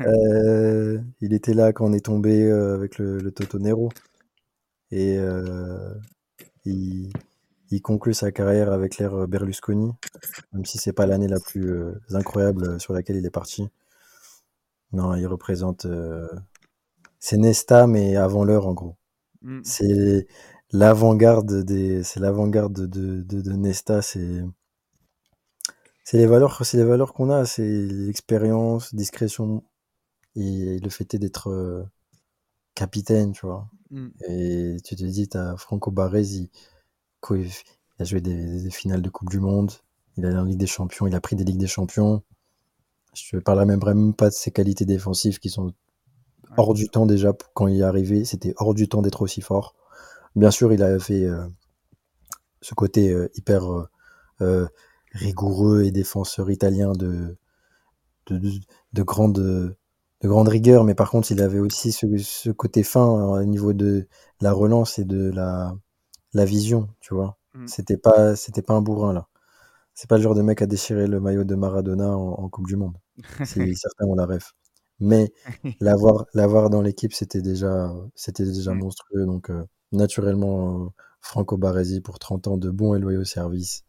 [0.01, 3.89] euh, euh, Il était là quand on est tombé euh, avec le, Toto Nero.
[4.91, 5.17] Et
[6.65, 7.12] il,
[7.82, 9.91] conclut sa carrière avec l'ère Berlusconi,
[10.53, 11.73] même si c'est pas l'année la plus
[12.13, 13.67] incroyable sur laquelle il est parti.
[14.93, 15.86] Non, il représente.
[17.19, 18.95] c'est Nesta, mais avant l'heure, en gros.
[19.41, 19.60] Mmh.
[19.63, 20.27] C'est
[20.71, 22.03] l'avant-garde des.
[22.03, 24.01] C'est l'avant-garde de, de, de Nesta.
[24.01, 24.43] C'est
[26.07, 29.65] c'est les valeurs, c'est les valeurs qu'on a, c'est l'expérience, discrétion
[30.37, 31.83] et le fait d'être euh,
[32.75, 33.67] capitaine, tu vois.
[33.91, 34.07] Mm.
[34.29, 36.49] Et tu te dis, t'as Franco Baresi,
[37.31, 37.51] il,
[37.99, 39.73] a joué des, finales de Coupe du Monde,
[40.15, 42.23] il a en Ligue des Champions, il a pris des Ligues des Champions.
[43.13, 45.73] Je ne parlerai même, même pas de ses qualités défensives qui sont
[46.55, 48.23] hors du temps déjà quand il est arrivé.
[48.23, 49.75] C'était hors du temps d'être aussi fort.
[50.37, 51.45] Bien sûr, il a fait euh,
[52.61, 53.89] ce côté euh, hyper
[55.11, 57.37] rigoureux et défenseur italien de,
[58.27, 58.51] de,
[58.93, 59.77] de, grande, de
[60.27, 64.07] grande rigueur, mais par contre, il avait aussi ce, côté fin hein, au niveau de
[64.41, 65.73] la relance et de la,
[66.33, 67.37] la vision, tu vois.
[67.53, 67.67] Mm.
[67.67, 69.27] C'était pas, c'était pas un bourrin, là.
[69.93, 72.75] C'est pas le genre de mec à déchirer le maillot de Maradona en, Coupe du
[72.75, 72.97] Monde.
[73.45, 74.53] Certains ont la ref.
[74.99, 75.31] Mais
[75.79, 78.79] l'avoir, l'avoir dans l'équipe, c'était déjà, c'était déjà mm.
[78.79, 79.25] monstrueux.
[79.25, 80.89] Donc, euh, naturellement, euh,
[81.21, 83.87] Franco Baresi pour 30 ans de bons et loyaux services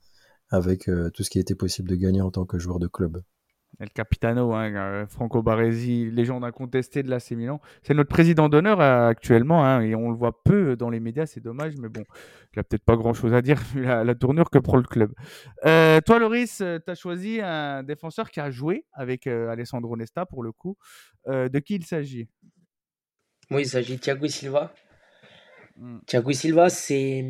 [0.50, 3.22] avec euh, tout ce qui était possible de gagner en tant que joueur de club.
[3.80, 7.60] El Capitano, hein, euh, Franco Baresi, légende incontestée de l'AC Milan.
[7.82, 11.26] C'est notre président d'honneur euh, actuellement hein, et on le voit peu dans les médias,
[11.26, 12.02] c'est dommage, mais bon,
[12.54, 15.12] il n'a peut-être pas grand-chose à dire vu la, tournure que prend le club.
[15.62, 20.52] toi, Loris, tu as choisi un défenseur qui a joué avec Alessandro Nesta pour le
[20.52, 20.76] coup.
[21.26, 22.26] de qui il s'agit?
[23.50, 24.72] Oui, il s'agit de Thiago Silva.
[25.78, 25.98] Mm.
[26.06, 27.24] Thiago Silva, c'est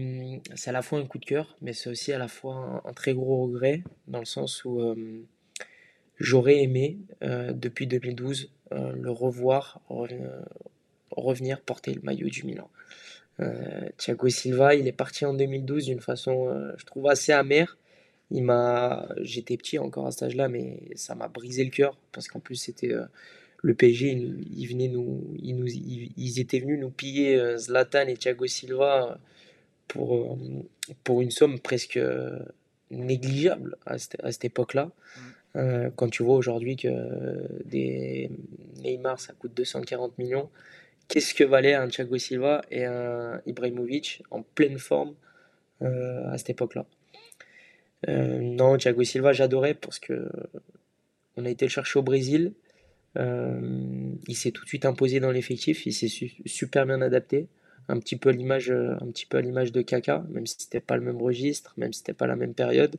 [0.66, 3.12] à la fois un coup de cœur, mais c'est aussi à la fois un, très
[3.12, 5.22] gros regret, dans le sens où euh,
[6.16, 9.80] j'aurais aimé, euh, depuis 2012, euh, le revoir
[11.10, 12.70] revenir porter le maillot du Milan.
[13.98, 17.78] Thiago Silva, il est parti en 2012 d'une façon, je trouve, assez amère.
[18.32, 22.26] Il m'a, j'étais petit encore à cet âge-là, mais ça m'a brisé le cœur parce
[22.26, 22.92] qu'en plus c'était
[23.62, 28.46] le PSG, ils, nous, ils, nous, ils, étaient venus nous piller euh, Zlatan et Thiago
[28.46, 29.18] Silva
[29.88, 30.36] pour, euh,
[31.02, 31.98] pour une somme presque
[32.90, 34.84] négligeable à cette, époque-là.
[34.84, 35.20] Mm.
[35.56, 36.88] Euh, quand tu vois aujourd'hui que
[37.64, 38.30] des
[38.76, 40.50] Neymar, ça coûte 240 millions,
[41.08, 45.14] qu'est-ce que valait un Thiago Silva et un Ibrahimovic en pleine forme
[45.80, 46.86] à cette époque-là?
[48.06, 50.28] Non, Thiago Silva, j'adorais parce que
[51.36, 52.52] on a été le chercher au Brésil.
[53.18, 53.60] Euh,
[54.28, 56.08] il s'est tout de suite imposé dans l'effectif, il s'est
[56.46, 57.48] super bien adapté,
[57.88, 60.56] un petit peu à l'image, euh, un petit peu à l'image de Kaka, même si
[60.58, 62.96] c'était pas le même registre, même si c'était pas la même période.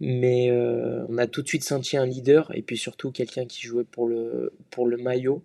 [0.00, 3.62] Mais euh, on a tout de suite senti un leader et puis surtout quelqu'un qui
[3.62, 5.42] jouait pour le, pour le maillot.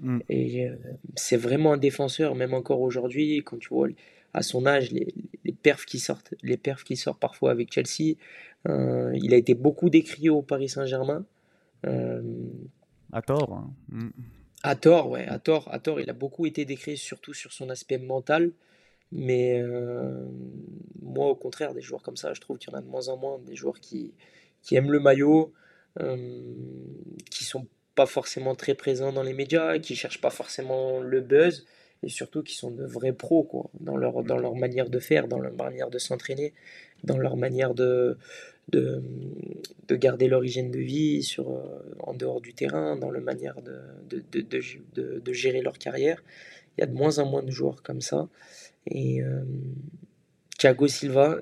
[0.00, 0.18] Mm.
[0.28, 0.68] Et
[1.14, 3.88] c'est vraiment un défenseur, même encore aujourd'hui, quand tu vois
[4.34, 8.16] à son âge les, les perfs qui sortent, les perfs qui sortent parfois avec Chelsea.
[8.66, 11.24] il a été beaucoup décrié au Paris Saint-Germain.
[13.12, 13.52] À tort.
[13.52, 13.70] Hein.
[13.88, 14.10] Mm.
[14.62, 16.00] À tort, ouais, à tort, à tort.
[16.00, 18.52] Il a beaucoup été décrit, surtout sur son aspect mental.
[19.10, 20.24] Mais euh,
[21.02, 23.08] moi, au contraire, des joueurs comme ça, je trouve qu'il y en a de moins
[23.08, 23.38] en moins.
[23.46, 24.14] Des joueurs qui,
[24.62, 25.52] qui aiment le maillot,
[26.00, 26.40] euh,
[27.30, 31.66] qui sont pas forcément très présents dans les médias, qui cherchent pas forcément le buzz,
[32.02, 35.28] et surtout qui sont de vrais pros quoi, dans, leur, dans leur manière de faire,
[35.28, 36.54] dans leur manière de s'entraîner,
[37.04, 38.16] dans leur manière de,
[38.68, 39.02] de,
[39.88, 43.60] de garder leur hygiène de vie sur, euh, en dehors du terrain, dans leur manière
[43.62, 46.22] de, de, de, de, gérer leur carrière.
[46.76, 48.28] Il y a de moins en moins de joueurs comme ça.
[48.86, 49.42] Et euh,
[50.58, 51.38] Thiago Silva,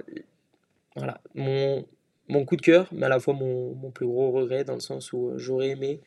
[0.97, 1.87] voilà, mon,
[2.29, 4.81] mon coup de cœur, mais à la fois mon, mon plus gros regret, dans le
[4.81, 6.01] sens où j'aurais aimé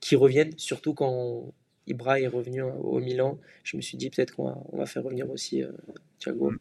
[0.00, 1.52] qu'il revienne, surtout quand
[1.86, 3.38] Ibra est revenu au Milan.
[3.64, 5.72] Je me suis dit peut-être qu'on va, on va faire revenir aussi euh,
[6.18, 6.50] Thiago.
[6.50, 6.58] Mm.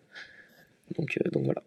[0.97, 1.63] Donc, donc voilà.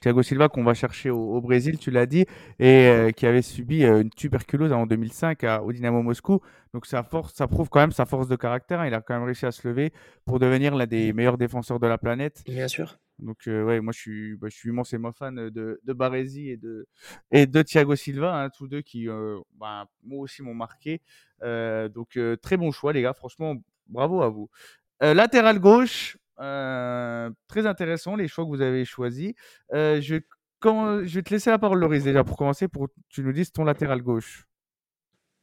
[0.00, 2.26] Thiago Silva qu'on va chercher au, Brésil, tu l'as dit,
[2.58, 6.40] et euh, qui avait subi euh, une tuberculose en 2005 au Dynamo Moscou.
[6.72, 8.84] Donc ça, force, ça prouve quand même sa force de caractère.
[8.86, 9.92] Il a quand même réussi à se lever
[10.24, 12.42] pour devenir l'un des meilleurs défenseurs de la planète.
[12.46, 12.98] Bien sûr.
[13.18, 16.58] Donc euh, ouais, moi je suis, bah, je suis immensément fan de, de Baresi et
[16.58, 16.86] de,
[17.30, 19.06] et de Thiago Silva, hein, tous deux qui,
[19.58, 21.00] bah, moi aussi m'ont marqué.
[21.42, 23.54] donc très bon choix les gars, franchement
[23.86, 24.50] bravo à vous.
[25.00, 29.32] latéral gauche, euh, très intéressant les choix que vous avez choisis.
[29.72, 30.16] Euh, je,
[30.60, 33.32] quand, je vais te laisser la parole, Loris, déjà pour commencer, pour que tu nous
[33.32, 34.46] dises ton latéral gauche.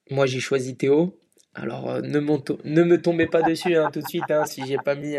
[0.09, 1.19] Moi, j'ai choisi Théo.
[1.55, 4.77] Alors, euh, ne, ne, me tombez pas dessus hein, tout de suite hein, si j'ai
[4.77, 5.17] pas mis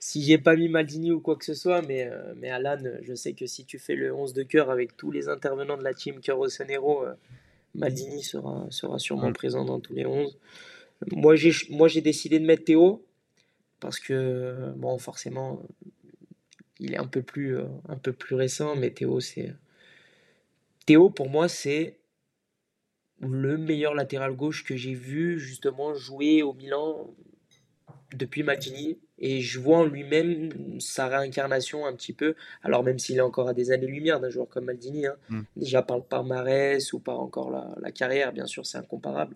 [0.00, 3.34] si j'ai pas mis Maldini ou quoi que ce soit, mais, mais Alan, je sais
[3.34, 6.18] que si tu fais le 11 de cœur avec tous les intervenants de la team
[6.18, 7.04] Cœur Rossonero,
[7.76, 10.36] Maldini sera, sera sûrement présent dans tous les 11.
[11.12, 13.05] Moi, j'ai décidé de mettre Théo
[13.86, 15.62] parce que, bon, forcément,
[16.80, 19.54] il est un peu plus, euh, un peu plus récent, mais Théo, c'est.
[20.86, 22.00] Théo, pour moi, c'est
[23.20, 27.14] le meilleur latéral gauche que j'ai vu justement jouer au Milan
[28.12, 33.16] depuis Maldini et je vois en lui-même sa réincarnation un petit peu alors même s'il
[33.16, 35.16] est encore à des années-lumière d'un joueur comme Maldini hein.
[35.30, 35.42] mm.
[35.56, 39.34] déjà par le palmarès ou par encore la, la carrière bien sûr c'est incomparable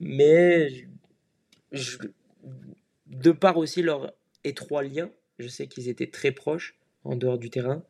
[0.00, 0.86] mais
[1.70, 1.98] je,
[3.10, 4.12] de par aussi leur
[4.44, 7.82] étroit lien, je sais qu'ils étaient très proches en dehors du terrain.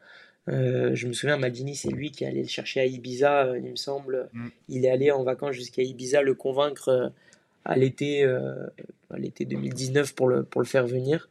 [0.48, 3.70] Euh, je me souviens, Maldini, c'est lui qui allait le chercher à Ibiza, euh, il
[3.70, 4.28] me semble.
[4.33, 4.48] Mm.
[4.68, 7.09] Il est allé en vacances jusqu'à Ibiza le convaincre euh,
[7.64, 8.26] à l'été
[9.16, 11.28] l'été 2019 pour le, pour le faire venir.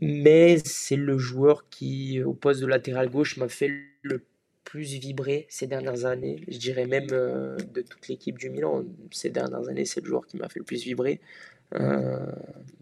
[0.00, 3.70] Mais c'est le joueur qui, au poste de latéral gauche, m'a fait
[4.02, 4.22] le
[4.64, 6.42] plus vibrer ces dernières années.
[6.48, 10.38] Je dirais même de toute l'équipe du Milan, ces dernières années, c'est le joueur qui
[10.38, 11.20] m'a fait le plus vibrer.
[11.74, 12.26] Euh,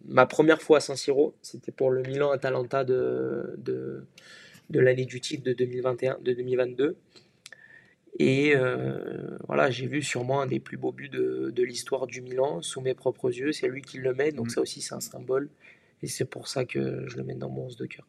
[0.06, 4.04] ma première fois à San Siro, c'était pour le Milan Atalanta de, de,
[4.70, 6.96] de l'année du titre de 2021, de 2022.
[8.18, 12.20] Et euh, voilà, j'ai vu sûrement un des plus beaux buts de, de l'histoire du
[12.20, 13.52] Milan sous mes propres yeux.
[13.52, 14.50] C'est lui qui le met, donc mm.
[14.50, 15.48] ça aussi c'est un symbole.
[16.02, 18.06] Et c'est pour ça que je le mets dans mon 11 de cœur.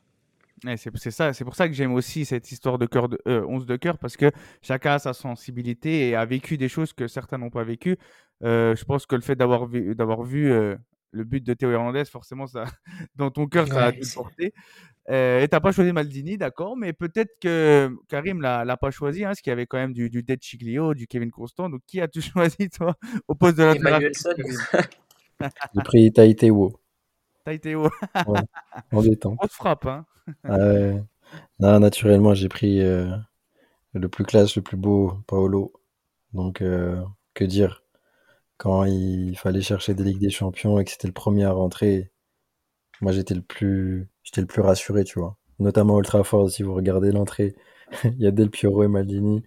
[0.75, 3.65] c'est ça, c'est pour ça que j'aime aussi cette histoire de cœur de 11 euh,
[3.65, 7.37] de cœur parce que chacun a sa sensibilité et a vécu des choses que certains
[7.37, 7.97] n'ont pas vécues.
[8.43, 10.75] Euh, je pense que le fait d'avoir vu, d'avoir vu euh,
[11.11, 12.65] le but de Théo Hernandez, forcément, ça,
[13.15, 14.53] dans ton cœur, ça a dû porter.
[15.09, 19.23] Euh, et t'as pas choisi Maldini, d'accord, mais peut-être que Karim l'a, l'a pas choisi,
[19.23, 21.69] hein, parce qu'il y avait quand même du, du Ted Chiglio, du Kevin Constant.
[21.69, 22.95] Donc, qui as-tu choisi, toi,
[23.27, 24.11] au poste de latéral
[25.75, 26.79] J'ai pris Taïteo.
[27.43, 27.89] Taïteo.
[28.27, 28.41] ouais,
[28.91, 29.37] en détente.
[29.37, 30.05] Grosse frappe, hein.
[31.59, 35.73] non, naturellement, j'ai pris le plus classe, le plus beau, Paolo.
[36.33, 36.59] Donc,
[37.33, 37.80] que dire?
[38.61, 42.11] Quand il fallait chercher des Ligues des Champions et que c'était le premier à rentrer,
[43.01, 45.35] moi j'étais le plus j'étais le plus rassuré, tu vois.
[45.57, 47.55] Notamment Ultra Trafford, si vous regardez l'entrée,
[48.03, 49.43] il y a Del Piero et Maldini.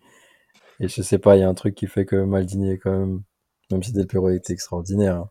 [0.81, 2.91] Et je sais pas, il y a un truc qui fait que Maldini est quand
[2.91, 3.23] même,
[3.71, 5.31] même si Del Piero était extraordinaire, hein,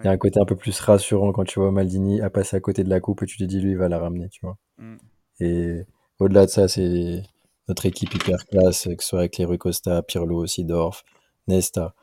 [0.00, 2.56] il y a un côté un peu plus rassurant quand tu vois Maldini à passer
[2.58, 4.40] à côté de la coupe et tu te dis lui il va la ramener, tu
[4.42, 4.58] vois.
[4.76, 4.96] Mm.
[5.40, 5.86] Et
[6.18, 7.22] au-delà de ça, c'est
[7.68, 11.04] notre équipe hyper classe, que ce soit avec les Rui Costa, Pirlo, Sidorf,
[11.48, 11.94] Nesta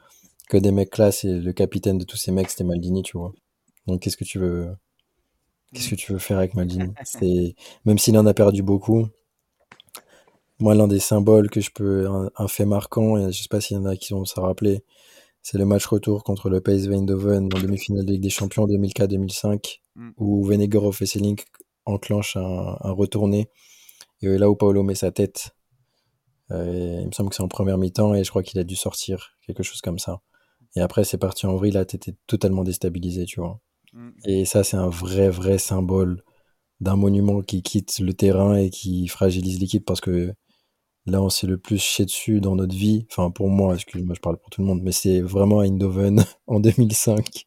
[0.52, 3.32] que des mecs classe et le capitaine de tous ces mecs c'était Maldini, tu vois.
[3.88, 4.68] Donc qu'est-ce que tu veux
[5.74, 6.94] qu'est-ce que tu veux faire avec Maldini?
[7.06, 9.08] C'est même s'il en a perdu beaucoup.
[10.60, 13.78] Moi l'un des symboles que je peux un, fait marquant et je sais pas s'il
[13.78, 14.84] y en a qui vont s'en rappeler,
[15.42, 19.80] c'est le match retour contre le PSV Eindhoven en demi-finale de Ligue des Champions 2004-2005
[19.96, 20.12] mm.
[20.18, 21.46] où Venegorov et Selink
[21.86, 23.50] enclenchent un, un retourné
[24.22, 25.56] et là où Paolo met sa tête
[26.52, 28.76] euh, il me semble que c'est en première mi-temps et je crois qu'il a dû
[28.76, 30.22] sortir quelque chose comme ça.
[30.76, 31.72] Et après, c'est parti en vrille.
[31.72, 33.60] Là, t'étais totalement déstabilisé, tu vois.
[33.94, 34.10] Mm.
[34.26, 36.24] Et ça, c'est un vrai, vrai symbole
[36.80, 40.34] d'un monument qui quitte le terrain et qui fragilise l'équipe parce que
[41.06, 43.06] là, on s'est le plus chié dessus dans notre vie.
[43.12, 46.24] Enfin, pour moi, excuse-moi, je parle pour tout le monde, mais c'est vraiment à Eindhoven
[46.48, 47.46] en 2005.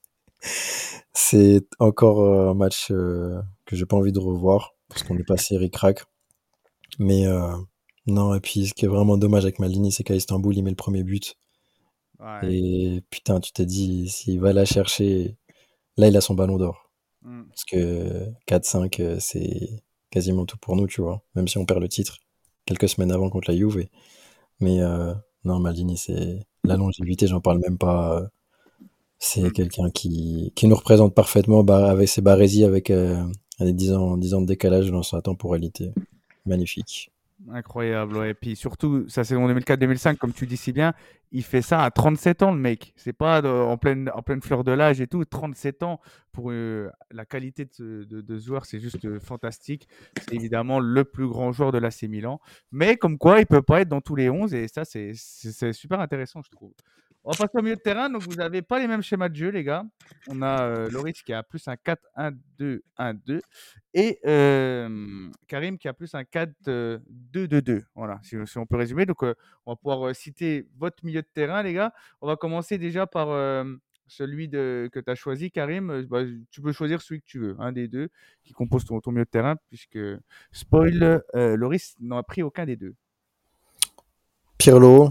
[1.12, 5.25] c'est encore euh, un match euh, que j'ai pas envie de revoir parce qu'on est
[5.25, 6.05] passé ric-rac.
[6.99, 7.57] Mais euh,
[8.07, 10.70] non, et puis ce qui est vraiment dommage avec Malini, c'est qu'à Istanbul, il met
[10.70, 11.37] le premier but.
[12.25, 12.55] Ouais.
[12.55, 15.37] Et putain, tu t'es dit, s'il va la chercher,
[15.99, 16.91] là, il a son ballon d'or.
[17.22, 17.45] Mm.
[17.51, 21.22] Parce que 4-5, euh, c'est quasiment tout pour nous, tu vois.
[21.37, 22.18] Même si on perd le titre
[22.66, 23.87] quelques semaines avant contre la Juve.
[24.61, 25.14] Mais euh,
[25.45, 28.18] non, Maldini, c'est la longévité, j'en parle même pas.
[28.22, 28.27] euh,
[29.18, 29.53] C'est Mm.
[29.53, 33.25] quelqu'un qui, qui nous représente parfaitement bah, avec ses barésies, avec euh,
[33.61, 35.93] les 10 ans, 10 ans de décalage dans sa temporalité.
[36.47, 37.12] Magnifique.
[37.53, 38.30] Incroyable, ouais.
[38.30, 40.95] Et puis surtout, sa saison 2004-2005, comme tu dis si bien,
[41.30, 42.95] il fait ça à 37 ans, le mec.
[42.97, 45.24] C'est pas en, pleine, en pleine fleur de l'âge et tout.
[45.24, 46.01] 37 ans,
[46.32, 49.88] pour euh, la qualité de de, joueur, c'est juste euh, fantastique.
[50.22, 52.40] C'est évidemment le plus grand joueur de l'AC Milan.
[52.72, 55.12] Mais comme quoi, il peut pas être dans tous les 11 et ça, c'est
[55.72, 56.72] super intéressant, je trouve.
[57.25, 58.11] On va passer au milieu de terrain.
[58.11, 59.85] Donc, vous n'avez pas les mêmes schémas de jeu, les gars.
[60.29, 63.41] On a euh, Loris qui a plus un 4-1-2-1-2
[63.95, 67.85] et euh, Karim qui a plus un 4-2-2-2.
[67.95, 69.07] Voilà, si, on peut résumer.
[69.07, 71.93] Donc, euh, on va pouvoir euh, citer votre milieu de terrain, les gars.
[72.20, 73.64] On va commencer déjà par euh,
[74.07, 75.91] celui que tu as choisi, Karim.
[75.91, 78.09] Euh, bah, tu peux choisir celui que tu veux, un des deux
[78.45, 79.99] qui compose ton, milieu de terrain, puisque,
[80.53, 82.95] spoil, euh, Loris n'en a pris aucun des deux.
[84.59, 85.11] Pirlo,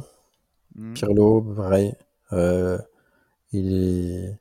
[0.76, 0.94] Hmm.
[0.94, 1.94] Pirlo, pareil.
[2.32, 2.78] Euh,
[3.52, 4.40] il est.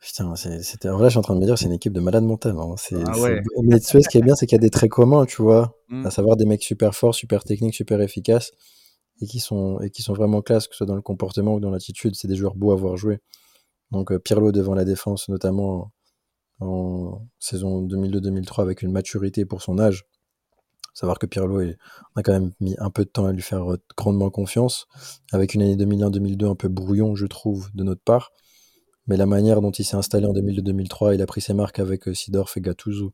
[0.00, 0.88] Putain, c'était.
[0.88, 2.56] En vrai, je suis en train de me dire, c'est une équipe de malades mentales.
[2.56, 2.74] hein.
[3.06, 3.40] Ah ouais.
[3.62, 5.76] Mais ce qui est bien, c'est qu'il y a des traits communs, tu vois.
[5.88, 6.06] Hmm.
[6.06, 8.52] À savoir des mecs super forts, super techniques, super efficaces.
[9.20, 11.60] Et qui sont, et qui sont vraiment classe, que ce soit dans le comportement ou
[11.60, 12.14] dans l'attitude.
[12.14, 13.18] C'est des joueurs beaux à voir jouer.
[13.90, 15.90] Donc, euh, Pirlo devant la défense, notamment
[16.60, 20.04] en saison 2002-2003, avec une maturité pour son âge.
[20.98, 21.76] Savoir que Pirlo, est-
[22.16, 24.88] on a quand même mis un peu de temps à lui faire euh, grandement confiance,
[25.30, 28.32] avec une année 2001-2002 un peu brouillon, je trouve, de notre part.
[29.06, 32.08] Mais la manière dont il s'est installé en 2002-2003, il a pris ses marques avec
[32.08, 33.12] euh, Sidorf et Gattuso,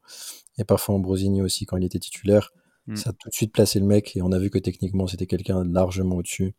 [0.57, 2.53] et parfois Ambrosini aussi quand il était titulaire.
[2.87, 2.97] Mm.
[2.97, 5.27] Ça a tout de suite placé le mec, et on a vu que techniquement, c'était
[5.27, 6.55] quelqu'un largement au-dessus,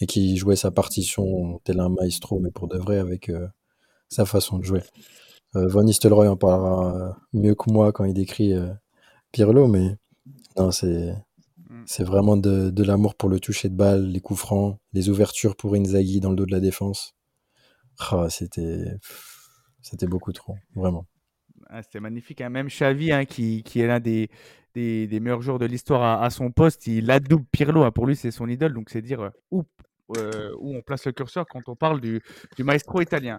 [0.00, 3.46] et qui jouait sa partition tel un maestro, mais pour de vrai, avec euh,
[4.08, 4.82] sa façon de jouer.
[5.54, 8.54] Von Nistelrooy en parlera mieux que moi quand il décrit
[9.30, 9.96] Pirlo, mais
[10.56, 11.14] non, c'est
[11.70, 11.82] Mm.
[11.86, 15.56] c'est vraiment de, de l'amour pour le toucher de balle, les coups francs, les ouvertures
[15.56, 17.14] pour Inzaghi dans le dos de la défense.
[17.98, 18.84] Ah, c'était
[19.80, 21.06] c'était beaucoup trop, vraiment.
[21.68, 22.40] Ah, C'était magnifique.
[22.42, 22.50] hein.
[22.50, 24.28] Même Xavi, hein, qui, qui est l'un des,
[24.74, 27.82] des, des meilleurs joueurs de l'histoire à, à son poste, il adoube Pirlo.
[27.84, 27.90] hein.
[27.90, 28.74] Pour lui, c'est son idole.
[28.74, 29.62] Donc, c'est dire euh, où,
[30.18, 32.20] euh, où on place le curseur quand on parle du,
[32.56, 33.38] du maestro italien.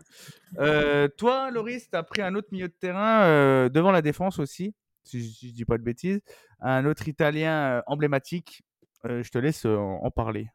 [0.57, 4.39] Euh, toi, Loris, tu as pris un autre milieu de terrain euh, devant la défense
[4.39, 4.73] aussi,
[5.05, 6.21] si je, si je dis pas de bêtises.
[6.59, 8.63] Un autre italien euh, emblématique.
[9.05, 10.47] Euh, je te laisse euh, en, parler.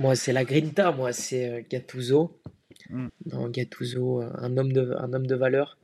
[0.00, 2.38] Moi, c'est la Grinta, moi, c'est Gattuso.
[2.90, 3.08] Mm.
[3.26, 5.78] Non, Gattuso, un homme de, un homme de valeur.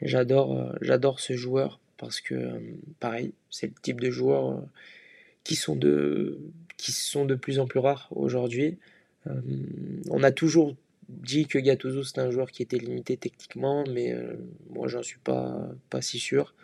[0.00, 2.62] J'adore, j'adore ce joueur parce que,
[3.00, 4.60] pareil, c'est le type de joueurs euh,
[5.44, 6.38] qui sont de,
[6.76, 8.78] qui sont de plus en plus rares aujourd'hui.
[10.08, 10.74] On a toujours
[11.08, 14.36] dit que Gattuso c'était un joueur qui était limité techniquement, mais euh,
[14.70, 16.54] moi j'en suis pas, si sûr.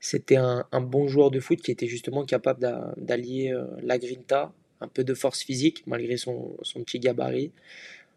[0.00, 4.52] C'était un, bon joueur de foot qui était justement capable d'a- d'allier euh, la grinta,
[4.80, 7.52] un peu de force physique malgré son, son petit gabarit.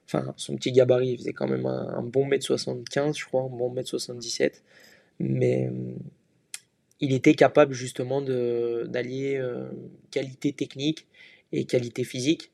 [0.08, 3.50] Enfin, son petit gabarit, il faisait quand même un, bon mètre 75, je crois, un
[3.50, 4.64] bon mètre 77.
[5.20, 5.70] Mais
[7.00, 9.70] il était capable justement d'allier euh,
[10.12, 11.08] qualité technique
[11.52, 12.52] et qualité physique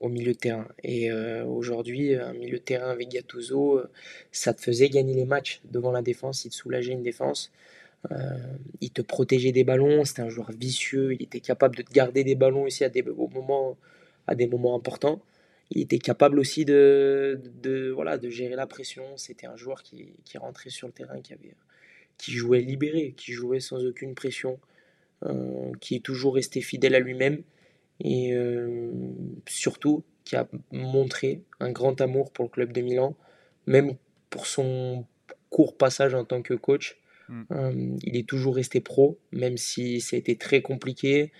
[0.00, 0.68] au milieu de terrain.
[0.82, 3.90] Et euh, aujourd'hui, un milieu de terrain avec Gattuso, euh,
[4.30, 7.50] ça te faisait gagner les matchs devant la défense, il te soulageait une défense,
[8.12, 8.16] euh,
[8.80, 12.24] il te protégeait des ballons, c'était un joueur vicieux, il était capable de te garder
[12.24, 13.04] des ballons aussi à des,
[14.26, 15.20] à des moments importants.
[15.70, 17.40] Il était capable aussi de,
[17.92, 19.02] voilà, de gérer la pression.
[19.16, 21.56] C'était un joueur qui, qui rentrait sur le terrain, qui, avait,
[22.18, 24.60] qui jouait libéré, qui jouait sans aucune pression,
[25.80, 27.42] qui est toujours resté fidèle à lui-même
[28.00, 28.90] et euh,
[29.46, 33.16] surtout qui a montré un grand amour pour le club de Milan,
[33.66, 33.96] même
[34.28, 35.06] pour son
[35.50, 36.98] court passage en tant que coach.
[37.28, 37.42] Mm.
[37.52, 41.32] Euh, il est toujours resté pro, même si ça a été très compliqué.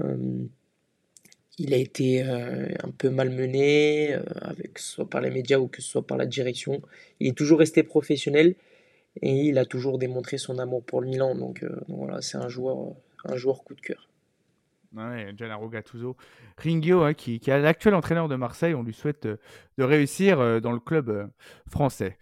[0.00, 0.44] Euh,
[1.58, 5.68] il a été euh, un peu malmené, avec, que ce soit par les médias ou
[5.68, 6.80] que ce soit par la direction.
[7.20, 8.54] Il est toujours resté professionnel
[9.20, 11.34] et il a toujours démontré son amour pour le Milan.
[11.34, 12.94] Donc, donc voilà, c'est un joueur,
[13.24, 14.09] un joueur coup de cœur.
[14.96, 16.16] Ouais, Gennaro Gattuso.
[16.58, 19.36] Ringhio, hein, qui, est l'actuel entraîneur de Marseille, on lui souhaite euh,
[19.78, 21.26] de réussir euh, dans le club euh,
[21.68, 22.18] français.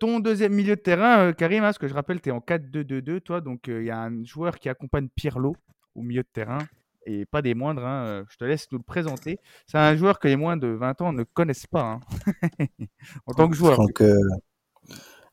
[0.00, 3.20] Ton deuxième milieu de terrain, Karim, hein, ce que je rappelle, tu es en 4-2-2-2,
[3.20, 5.56] toi, donc il y a un joueur qui accompagne Pirlo
[5.94, 6.56] au milieu de terrain,
[7.04, 9.38] et pas des moindres, hein, je te laisse nous le présenter.
[9.66, 12.00] C'est un joueur que les moins de 20 ans ne connaissent pas,
[13.26, 13.74] en tant que joueur.
[13.74, 14.02] Franck,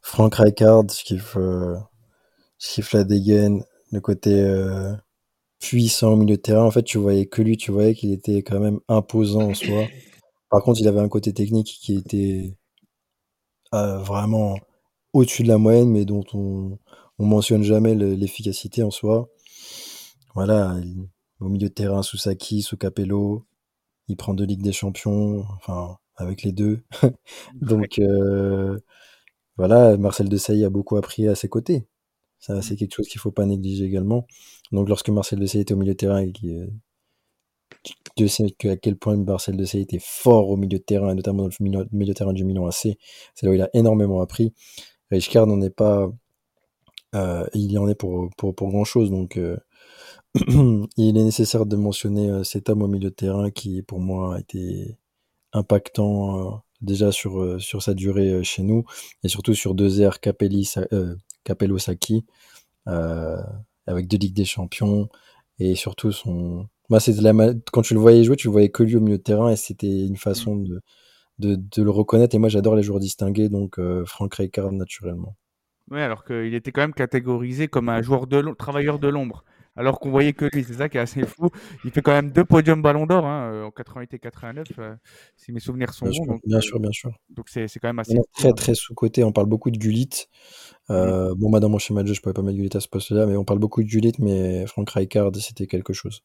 [0.02, 1.78] Franck Rijkaard, je kiffe, je
[2.58, 4.44] kiffe la dégaine, le côté
[5.60, 6.64] puissant au milieu de terrain.
[6.66, 9.88] En fait, tu voyais que lui, tu voyais qu'il était quand même imposant en soi.
[10.50, 12.56] Par contre, il avait un côté technique qui était
[13.74, 14.58] euh, vraiment
[15.14, 16.78] au-dessus de la moyenne, mais dont on,
[17.20, 19.30] on mentionne jamais le- l'efficacité en soi.
[20.36, 21.08] Voilà, il-
[21.40, 23.46] au milieu de terrain, sous Saki, sous Capello,
[24.08, 26.82] il prend deux Ligues des Champions, enfin, avec les deux.
[27.62, 28.78] Donc, euh,
[29.58, 31.88] voilà, Marcel Desailly a beaucoup appris à ses côtés.
[32.40, 34.28] Ça, c'est quelque chose qu'il faut pas négliger également.
[34.72, 36.68] Donc, lorsque Marcel Desailly était au milieu de terrain et qui, euh,
[38.16, 41.44] Dieu sait à quel point Marcel Desailly était fort au milieu de terrain, et notamment
[41.44, 42.98] dans le milieu, de terrain du Milan AC.
[43.34, 44.54] C'est là où il a énormément appris.
[45.12, 46.10] Rijkaard n'en est pas,
[47.16, 49.10] euh, il y en est pour, pour, pour grand chose.
[49.10, 49.58] Donc, euh,
[50.98, 54.40] il est nécessaire de mentionner cet homme au milieu de terrain qui, pour moi, a
[54.40, 54.98] été
[55.54, 58.86] impactant déjà sur, sur sa durée chez nous
[59.24, 60.72] et surtout sur deux airs Capelli,
[61.44, 62.26] Capello Sacchi,
[63.90, 65.10] avec deux Ligues des Champions
[65.60, 66.68] et surtout son.
[66.90, 69.18] Moi, la ma- quand tu le voyais jouer, tu le voyais que lui au milieu
[69.18, 70.82] de terrain et c'était une façon de,
[71.40, 72.36] de, de le reconnaître.
[72.36, 75.36] Et moi, j'adore les joueurs distingués, donc euh, Franck Rijkaard naturellement.
[75.92, 79.44] Ouais, alors qu'il était quand même catégorisé comme un joueur de travailleur de l'ombre.
[79.76, 81.50] Alors qu'on voyait que lui, c'est ça qui est assez fou.
[81.86, 84.96] Il fait quand même deux podiums Ballon d'Or hein, euh, en 88 et 89, euh,
[85.38, 86.16] si mes souvenirs sont Bien bons.
[86.16, 87.12] sûr, Donc, bien euh, sûr, bien sûr.
[87.30, 88.54] donc c'est quand même assez très hein.
[88.54, 89.24] très sous-côté.
[89.24, 90.10] On parle beaucoup de Gullit.
[90.90, 92.88] Euh, Bon, moi, dans mon schéma de jeu, je pouvais pas mettre Gullit à ce
[92.88, 96.22] poste-là, mais on parle beaucoup de Gullit, mais Franck Rijkaard, c'était quelque chose.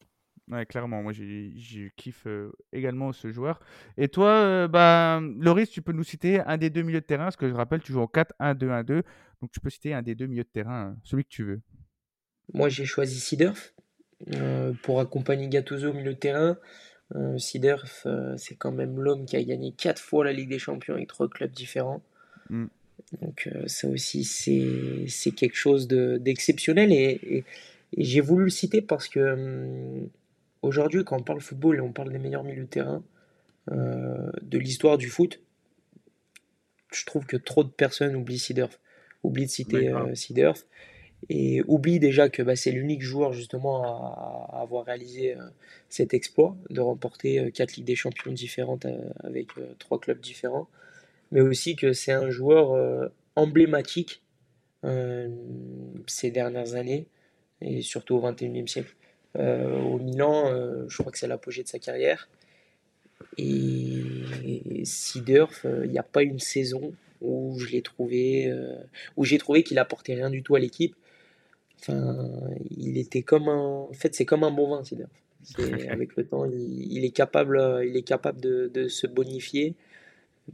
[0.51, 3.59] Ouais, clairement, moi j'ai j'ai kiffe euh, également ce joueur.
[3.97, 7.23] Et toi, euh, bah, Loris, tu peux nous citer un des deux milieux de terrain,
[7.23, 9.01] parce que je rappelle, tu joues en 4-1-2-1-2,
[9.41, 11.61] donc tu peux citer un des deux milieux de terrain, euh, celui que tu veux.
[12.53, 13.73] Moi, j'ai choisi Seedorf
[14.33, 16.57] euh, pour accompagner Gattuso au milieu de terrain.
[17.15, 17.37] Euh,
[18.05, 21.07] euh, c'est quand même l'homme qui a gagné quatre fois la Ligue des Champions avec
[21.07, 22.01] trois clubs différents.
[22.49, 22.65] Mm.
[23.21, 26.91] Donc euh, ça aussi, c'est quelque chose de- d'exceptionnel.
[26.91, 27.43] Et, et-
[27.97, 30.09] et j'ai voulu le citer parce que hum,
[30.61, 33.03] aujourd'hui, quand on parle football et on parle des meilleurs milieux de terrain
[33.71, 35.39] euh, de l'histoire du foot,
[36.91, 38.79] je trouve que trop de personnes oublient Seedorf.
[39.23, 40.65] Oublient de citer euh, Seedorf
[41.29, 45.41] et oublie déjà que bah, c'est l'unique joueur justement à, avoir réalisé euh,
[45.89, 50.19] cet exploit de remporter euh, quatre Ligues des Champions différentes euh, avec euh, trois clubs
[50.19, 50.67] différents,
[51.31, 54.21] mais aussi que c'est un joueur emblématique
[56.05, 57.07] ces dernières années
[57.59, 58.95] et surtout au XXIe siècle.
[59.35, 60.53] Au Milan,
[60.87, 62.29] je crois que c'est l'apogée de sa carrière.
[63.39, 68.53] Et Seedorf, il n'y a pas une saison où je trouvé,
[69.17, 70.95] où j'ai trouvé qu'il apportait rien du tout à l'équipe.
[71.87, 72.27] Enfin,
[72.77, 73.87] il était comme un.
[73.89, 74.83] En fait, c'est comme un bon vin.
[74.83, 74.95] C'est-
[75.89, 79.75] Avec le temps, il, il est capable, euh, il est capable de, de se bonifier,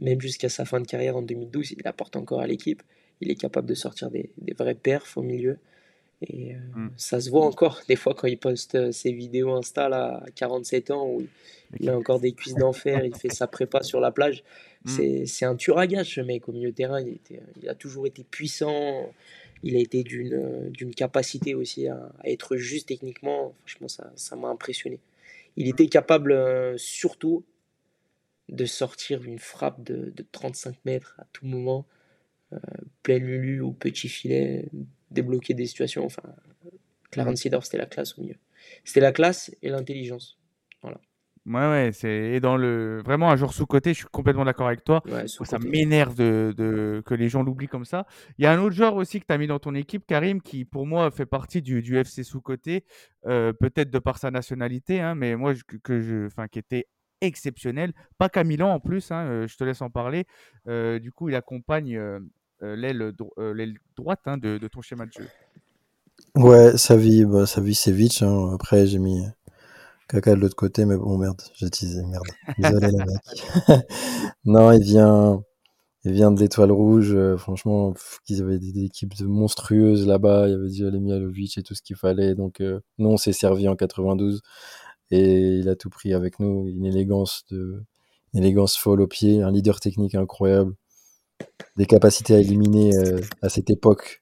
[0.00, 1.72] même jusqu'à sa fin de carrière en 2012.
[1.78, 2.82] Il apporte encore à l'équipe.
[3.20, 5.58] Il est capable de sortir des, des vrais perfs au milieu.
[6.20, 6.90] Et euh, Mm.
[6.96, 10.30] ça se voit encore des fois quand il poste euh, ses vidéos Insta là, à
[10.30, 11.26] 47 ans où
[11.80, 14.44] il, a encore des cuisses d'enfer, il fait sa prépa sur la plage.
[14.84, 14.88] Mm.
[14.88, 17.00] C'est, c'est un tueur à gage ce mec au milieu de terrain.
[17.00, 19.10] Il, était- il a toujours été puissant.
[19.62, 23.54] Il a été d'une, euh, d'une capacité aussi à, être juste techniquement.
[23.60, 24.98] Franchement, ça, ça m'a impressionné.
[25.56, 27.44] Il était capable euh, surtout
[28.48, 31.86] de sortir une frappe de, de 35 mètres à tout moment,
[32.52, 32.58] euh,
[33.02, 34.66] pleine lulu ou petit filet,
[35.10, 36.04] débloquer des situations.
[36.04, 36.22] Enfin,
[37.10, 38.36] Clarence Seedorf, c'était la classe au milieu.
[38.84, 40.38] C'était la classe et l'intelligence.
[41.44, 44.84] Ouais, ouais, c'est et dans le vraiment un joueur sous-coté, je suis complètement d'accord avec
[44.84, 45.02] toi.
[45.10, 48.06] Ouais, ça m'énerve de, de- que les gens l'oublient comme ça.
[48.38, 50.40] Il y a un autre joueur aussi que tu as mis dans ton équipe, Karim,
[50.40, 52.84] qui pour moi fait partie du, du FC sous-côté,
[53.26, 56.86] euh, peut-être de par sa nationalité, hein, mais moi je- que je, enfin, qui était
[57.20, 57.92] exceptionnel.
[58.18, 60.26] Pas qu'à Milan en plus, hein, euh, je te laisse en parler.
[60.68, 62.20] Euh, du coup, il accompagne euh,
[62.60, 65.28] l'aile dro- l'aile droite hein, de, de ton schéma de jeu.
[66.34, 68.22] Ouais, Savi, bah, Savicevic.
[68.22, 68.52] Hein.
[68.54, 69.22] Après, j'ai mis
[70.08, 72.24] Caca de l'autre côté, mais bon, merde, j'ai teasé, merde.
[72.58, 73.76] Désolé, les
[74.44, 75.42] non, il vient,
[76.04, 77.12] il vient de l'Étoile Rouge.
[77.14, 80.48] euh, franchement, pff, ils avaient des, équipes monstrueuses là-bas.
[80.48, 82.34] Il y avait déjà les Mihalovic et tout ce qu'il fallait.
[82.34, 84.42] Donc, euh, nous, on s'est servi en 92
[85.10, 86.66] et il a tout pris avec nous.
[86.68, 87.84] Une élégance de,
[88.34, 90.74] élégance folle au pied, un leader technique incroyable,
[91.76, 94.20] des capacités à éliminer euh, à cette époque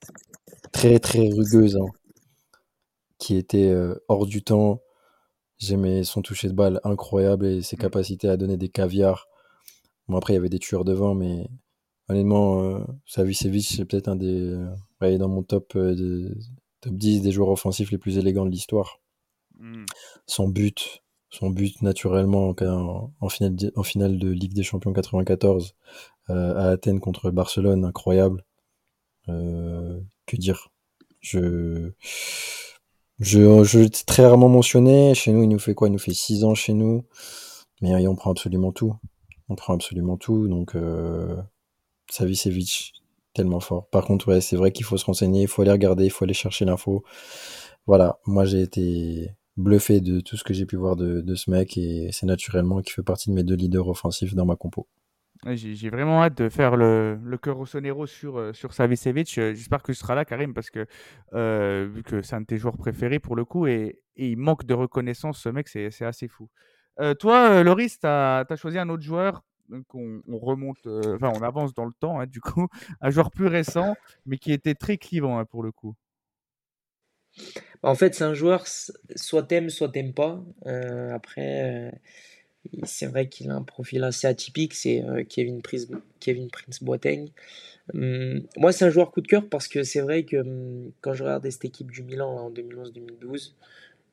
[0.73, 1.87] très très rugueuse, hein,
[3.19, 4.81] qui était euh, hors du temps.
[5.61, 9.29] J'aimais son toucher de balle incroyable et ses capacités à donner des caviars.
[10.09, 11.47] Bon, après, il y avait des tueurs devant, mais
[12.09, 14.41] honnêtement, euh, Savicevic, c'est peut-être un des.
[14.41, 14.69] euh,
[15.01, 16.35] ouais, dans mon top, euh,
[16.81, 19.01] top 10 des joueurs offensifs les plus élégants de l'histoire.
[19.61, 19.85] Mm.
[20.27, 24.93] Son but, son but naturellement en, en- finale, de- en finale de Ligue des Champions
[24.93, 25.75] 94
[26.31, 28.45] euh, à Athènes contre Barcelone, incroyable.
[30.27, 30.69] Que dire?
[31.21, 31.93] Je,
[33.21, 35.15] je, je l'ai très rarement mentionné.
[35.15, 35.89] Chez nous, il nous fait quoi?
[35.89, 37.05] Il nous fait 6 ans chez nous.
[37.83, 38.95] Mais il en prend absolument tout.
[39.49, 40.49] on prend absolument tout.
[40.49, 41.37] Donc, euh,
[42.11, 42.95] Savicevic,
[43.35, 43.89] tellement fort.
[43.89, 46.25] Par contre, ouais, c'est vrai qu'il faut se renseigner, il faut aller regarder, il faut
[46.25, 47.05] aller chercher l'info.
[47.87, 51.51] Voilà, moi j'ai été bluffé de tout ce que j'ai pu voir de, de ce
[51.51, 54.87] mec et c'est naturellement qu'il fait partie de mes deux leaders offensifs dans ma compo.
[55.47, 59.39] J'ai vraiment hâte de faire le, le cœur au sonero sur, euh, sur Savicevic.
[59.39, 60.87] Euh, J'espère que tu seras là, Karim, parce que
[61.33, 64.67] euh, vu que c'est un de tes joueurs préférés pour le coup, et, il manque
[64.67, 66.51] de reconnaissance, ce mec, c'est assez fou.
[67.19, 69.43] Toi, Loris, tu as, choisi un autre joueur.
[69.71, 72.69] Donc on, on remonte, on avance dans le temps, hein, du coup,
[73.01, 73.95] un joueur plus récent,
[74.27, 75.95] mais qui était très clivant hein, pour le coup.
[77.83, 80.43] En fait, c'est un joueur, soit t'aimes, soit t'aimes pas.
[81.15, 81.91] Après,
[82.85, 87.29] c'est vrai qu'il a un profil assez atypique, c'est euh, Kevin Prince, Boateng.
[87.95, 91.15] Hum, moi, c'est un joueur coup de cœur parce que c'est vrai que hum, quand
[91.15, 93.53] je regardais cette équipe du Milan en 2011-2012,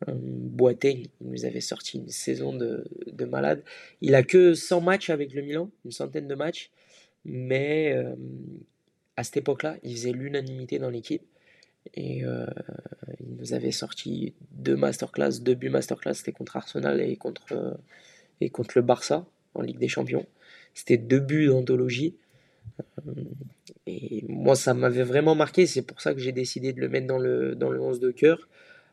[0.08, 3.64] hum, Boateng, il nous avait sorti une saison de, de malade.
[4.02, 6.72] Il a que 100 matchs avec le Milan, une centaine de matchs,
[7.26, 8.16] mais euh,
[9.18, 11.24] à cette époque-là, il faisait l'unanimité dans l'équipe.
[11.94, 12.46] Et euh,
[13.20, 17.74] il nous avait sorti deux masterclass, deux buts masterclass, c'était contre Arsenal et contre, euh,
[18.42, 20.26] et contre le Barça en Ligue des Champions.
[20.74, 22.16] C'était deux buts d'anthologie.
[23.08, 23.12] Euh,
[23.88, 27.08] Et moi, ça m'avait vraiment marqué, c'est pour ça que j'ai décidé de le mettre
[27.08, 28.48] dans le, dans le 11 de cœur.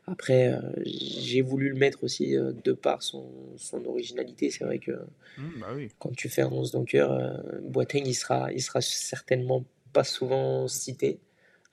[0.07, 3.27] Après, euh, j'ai voulu le mettre aussi euh, de par son,
[3.57, 4.51] son originalité.
[4.51, 4.91] C'est vrai que
[5.37, 5.89] Hmm, bah oui.
[5.99, 10.03] quand tu fais un 11 de cœur, euh, Boateng, il sera, il sera certainement pas
[10.05, 11.19] souvent cité.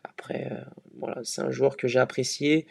[0.02, 0.50] Après,
[0.98, 2.66] voilà, c'est un joueur que j'ai apprécié.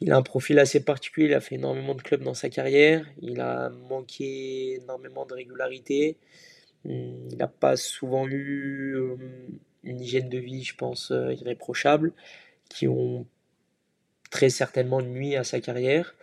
[0.00, 3.06] Il a un profil assez particulier, il a fait énormément de clubs dans sa carrière,
[3.20, 6.16] il a manqué énormément de régularité,
[6.86, 9.16] Hum, il n'a pas souvent eu euh,
[9.84, 12.12] une hygiène de vie, je pense, euh, irréprochable,
[12.70, 13.26] qui ont
[14.30, 16.14] très certainement nuit à sa carrière,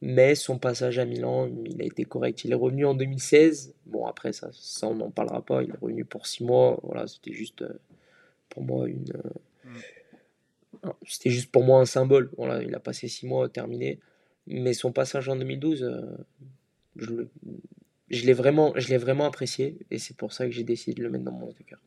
[0.00, 2.44] mais son passage à Milan, il a été correct.
[2.44, 5.78] Il est revenu en 2016, bon après ça, ça on n'en parlera pas, il est
[5.80, 7.78] revenu pour six mois, voilà, c'était juste euh,
[8.48, 9.10] pour moi une...
[9.14, 9.30] euh,
[9.64, 9.78] Mm.
[11.06, 12.30] C'était juste pour moi un symbole.
[12.62, 14.00] Il a passé six mois, terminé.
[14.46, 16.16] Mais son passage en 2012, euh,
[16.96, 21.24] je l'ai vraiment, vraiment apprécié et c'est pour ça que j'ai décidé de le mettre
[21.24, 21.80] dans mon 11 de cœur.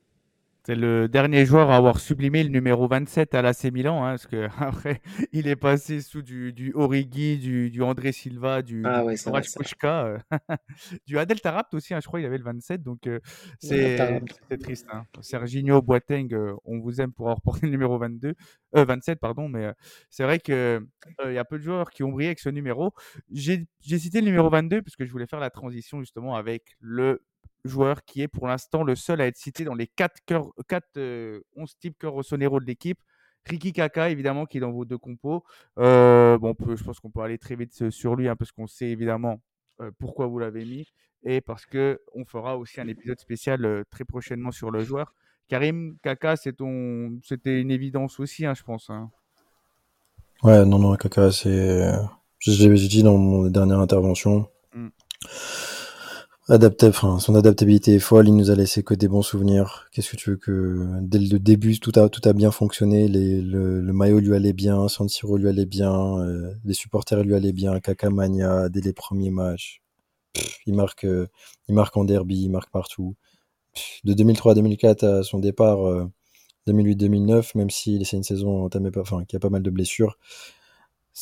[0.70, 4.28] C'est le dernier joueur à avoir sublimé le numéro 27 à l'AC Milan, hein, parce
[4.28, 5.02] que après
[5.34, 9.42] il est passé sous du, du Origi, du, du André Silva, du, Ah ouais, vrai,
[9.84, 10.20] euh,
[11.08, 13.20] du Adel Tarabt aussi, hein, je crois il avait le 27, donc euh,
[13.58, 14.22] c'est
[14.62, 14.86] triste.
[14.94, 15.06] Hein.
[15.22, 18.36] Serginho Boateng, euh, on vous aime pour avoir porté le numéro 22,
[18.76, 19.74] euh, 27, pardon, mais
[20.12, 20.84] c'est vrai que
[21.22, 22.94] euh, il y a peu de joueurs qui ont brillé avec ce numéro.
[23.32, 27.24] J'ai cité le numéro 22 parce que je voulais faire la transition justement avec le
[27.66, 30.86] joueur qui est pour l'instant le seul à être cité dans les 4, cœurs, 4
[30.98, 33.00] euh, 11 types cœur Rossonero de l'équipe.
[33.46, 35.44] Ricky Kaka, évidemment, qui est dans vos deux compos.
[35.80, 38.36] Euh, bon, on peut- je pense qu'on peut aller très vite euh, sur lui, hein,
[38.36, 39.42] parce qu'on sait évidemment
[39.82, 40.92] euh, pourquoi vous l'avez mis,
[41.24, 45.14] et parce que on fera aussi un épisode spécial très prochainement sur le joueur.
[45.48, 47.18] Karim Kaka, c'est ton...
[47.24, 48.90] c'était une évidence aussi, hein, je pense.
[48.90, 49.10] hein.
[50.44, 51.92] Ouais, non, non, Kaka, c'est.
[52.40, 54.48] Je l'ai dit dans mon dernière intervention.
[54.74, 54.88] Mm.
[56.50, 59.88] Adapté, enfin, son adaptabilité est folle, il nous a laissé que des bons souvenirs.
[59.92, 60.84] Qu'est-ce que tu veux que.
[61.02, 63.08] Dès le début, tout a, tout a bien fonctionné.
[63.08, 67.22] Les, le, le maillot lui allait bien, San Siro lui allait bien, euh, les supporters
[67.24, 69.84] lui allaient bien, Kaka Mania, dès les premiers matchs.
[70.66, 71.28] Il, marque, euh,
[71.68, 73.16] il marque en derby, il marque partout.
[74.04, 76.08] De 2003 à 2004 à son départ, euh,
[76.68, 80.18] 2008-2009, même si c'est une saison enfin, qui a pas mal de blessures,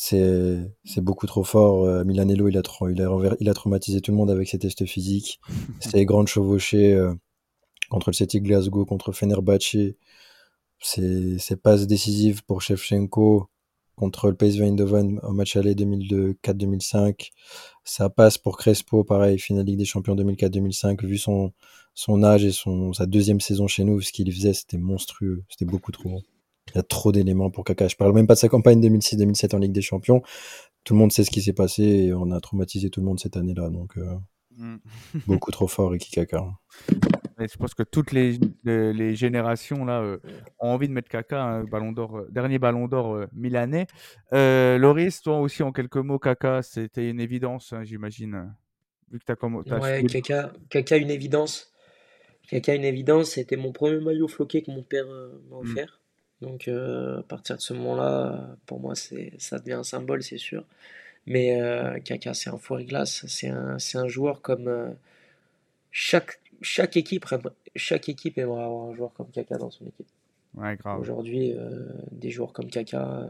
[0.00, 1.84] c'est c'est beaucoup trop fort.
[1.84, 4.48] Euh, Milanello, il a, trop, il, a, renver- il a traumatisé tout le monde avec
[4.48, 5.40] ses tests physiques.
[5.80, 7.12] Ses grandes chevauchées euh,
[7.90, 9.76] contre le Celtic Glasgow, contre Fenerbahce.
[10.80, 13.48] Ses, ses passes décisives pour Shevchenko
[13.96, 17.30] contre le PSV Eindhoven au match aller 2004-2005.
[17.84, 21.04] Sa passe pour Crespo, pareil, finale Ligue des Champions 2004-2005.
[21.04, 21.52] Vu son,
[21.94, 25.42] son âge et son, sa deuxième saison chez nous, ce qu'il faisait, c'était monstrueux.
[25.50, 26.22] C'était beaucoup trop.
[26.74, 27.88] Il y a trop d'éléments pour Kaka.
[27.88, 30.22] Je parle même pas de sa campagne 2006-2007 en Ligue des Champions.
[30.84, 33.18] Tout le monde sait ce qui s'est passé et on a traumatisé tout le monde
[33.20, 33.70] cette année-là.
[33.70, 34.04] Donc, euh,
[34.60, 34.78] Mm.
[35.28, 36.44] beaucoup trop fort, Ricky Kaka.
[37.40, 40.18] Et je pense que toutes les, les, les générations là euh,
[40.58, 43.86] ont envie de mettre Kaka, hein, ballon d'or, euh, dernier ballon d'or euh, milanais.
[44.32, 48.52] Euh, Loris, toi aussi en quelques mots, Kaka, c'était une évidence, hein, j'imagine,
[49.12, 51.72] vu que tu as comme t'as Ouais, suivi le- Kaka, Kaka, une évidence.
[52.50, 53.30] Kaka, une évidence.
[53.30, 55.70] C'était mon premier maillot floqué que mon père euh, m'a Mm.
[55.70, 55.97] offert.
[56.40, 60.38] Donc, euh, à partir de ce moment-là, pour moi, c'est, ça devient un symbole, c'est
[60.38, 60.64] sûr.
[61.28, 63.26] Mais euh, Kaka, c'est un four glace.
[63.28, 64.88] C'est un, un joueur comme euh,
[65.90, 67.26] chaque, chaque équipe,
[67.76, 70.06] chaque équipe aimerait avoir un joueur comme Kaka dans son équipe.
[70.54, 70.76] Ouais.
[70.98, 73.28] Aujourd'hui, euh, des joueurs comme Kaka,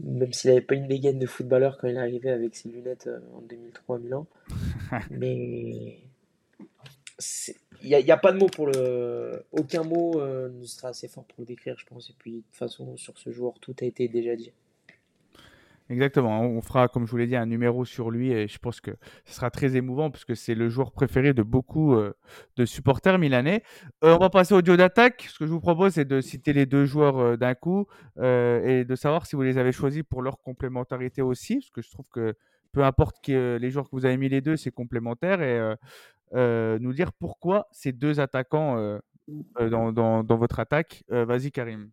[0.00, 3.08] même s'il n'avait pas une dégaine de footballeur quand il est arrivé avec ses lunettes
[3.34, 4.26] en 2003 à Milan,
[5.10, 6.00] mais
[7.82, 9.44] il n'y a, pas de mot pour le.
[9.52, 12.10] Aucun mot euh, ne sera assez fort pour le décrire, je pense.
[12.10, 14.52] Et puis, de toute façon, sur ce joueur, tout a été déjà dit.
[15.88, 16.40] Exactement.
[16.42, 18.92] On fera, comme je vous l'ai dit, un numéro sur lui et je pense que
[19.24, 22.14] ce sera très émouvant parce que c'est le joueur préféré de beaucoup euh,
[22.56, 23.64] de supporters milanais.
[24.04, 25.26] Euh, on va passer au duo d'attaque.
[25.28, 27.86] Ce que je vous propose, c'est de citer les deux joueurs d'un coup
[28.18, 31.90] et de savoir si vous les avez choisis pour leur complémentarité aussi, parce que je
[31.90, 32.36] trouve que
[32.72, 35.76] peu importe les joueurs que vous avez mis les deux, c'est complémentaire et
[36.80, 38.98] nous dire pourquoi ces deux attaquants
[39.60, 41.04] dans, dans, votre attaque.
[41.08, 41.90] Vas-y, Karim.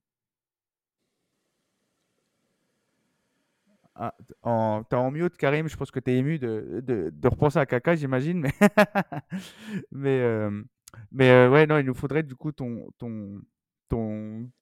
[3.99, 4.13] Ah,
[4.43, 5.67] en, t'es en mute, Karim.
[5.67, 8.41] Je pense que tu es ému de, repenser à Kaka, j'imagine.
[8.41, 8.53] Mais,
[9.91, 10.51] mais, euh,
[11.21, 13.41] euh, ouais, non, il nous faudrait du coup ton, ton,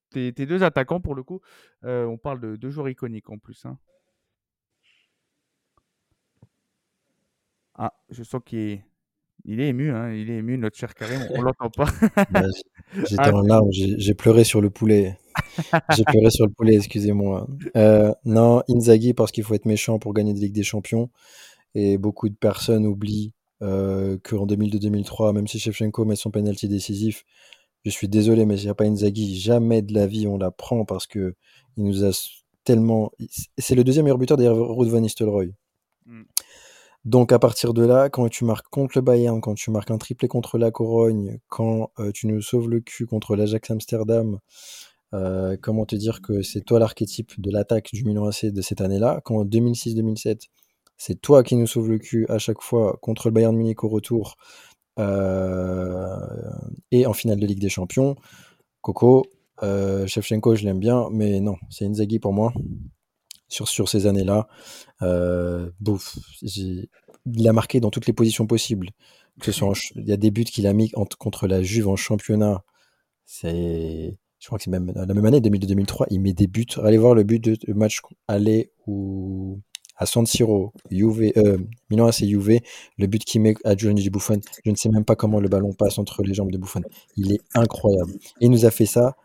[0.09, 1.41] tes, deux attaquants pour le coup.
[1.83, 3.65] Euh, on parle de deux joueurs iconiques en plus.
[3.65, 3.77] Hein.
[7.75, 8.85] Ah, je sens qu'il est,
[9.43, 11.87] il est ému, hein, il est ému, notre cher Karim, on l'entend pas.
[12.31, 12.43] Bah,
[12.93, 13.35] j'étais ah.
[13.35, 15.17] en larmes, j'ai pleuré sur le poulet.
[15.95, 17.47] J'ai pleuré sur le poulet, excusez-moi.
[17.75, 21.09] Euh, non, Inzaghi parce qu'il faut être méchant pour gagner des Ligues des Champions.
[21.73, 27.25] Et beaucoup de personnes oublient euh, qu'en 2002-2003, même si Shevchenko met son penalty décisif,
[27.83, 30.51] je suis désolé, mais il n'y a pas Inzaghi, jamais de la vie on la
[30.51, 31.35] prend parce que
[31.77, 32.11] il nous a
[32.63, 33.11] tellement.
[33.57, 35.53] C'est le deuxième meilleur buteur derrière Ruud van Nistelrooy.
[36.05, 36.23] Mm.
[37.05, 39.99] Donc à partir de là, quand tu marques contre le Bayern, quand tu marques un
[39.99, 44.39] triplé contre la Corogne, quand euh, tu nous sauves le cul contre l'Ajax Amsterdam,
[45.13, 48.81] euh, comment te dire que c'est toi l'archétype de l'attaque du Milan AC de cette
[48.81, 50.47] année-là, quand en 2006-2007,
[50.97, 53.89] c'est toi qui nous sauves le cul à chaque fois contre le Bayern Munich au
[53.89, 54.35] retour
[54.97, 56.17] euh,
[56.91, 58.15] et en finale de Ligue des Champions.
[58.81, 59.25] Coco,
[59.61, 62.51] Shevchenko, je l'aime bien, mais non, c'est Inzaghi pour moi
[63.47, 64.47] sur, sur ces années-là.
[65.01, 65.69] Euh,
[66.41, 68.89] il a marqué dans toutes les positions possibles.
[69.39, 71.97] Que ce soit il y a des buts qu'il a mis contre la Juve en
[71.97, 72.63] championnat.
[73.25, 76.05] C'est, je crois que c'est même la même année, 2002-2003.
[76.09, 76.65] Il met des buts.
[76.81, 79.59] Allez voir le but de, match aller ou
[79.97, 81.57] à San Siro, Juve, euh,
[81.89, 82.59] Milan AC Juve,
[82.97, 84.39] le but qu'il met à Giovanni Buffon.
[84.63, 86.81] Je ne sais même pas comment le ballon passe entre les jambes de Buffon.
[87.17, 88.11] Il est incroyable.
[88.39, 89.15] Et il nous a fait ça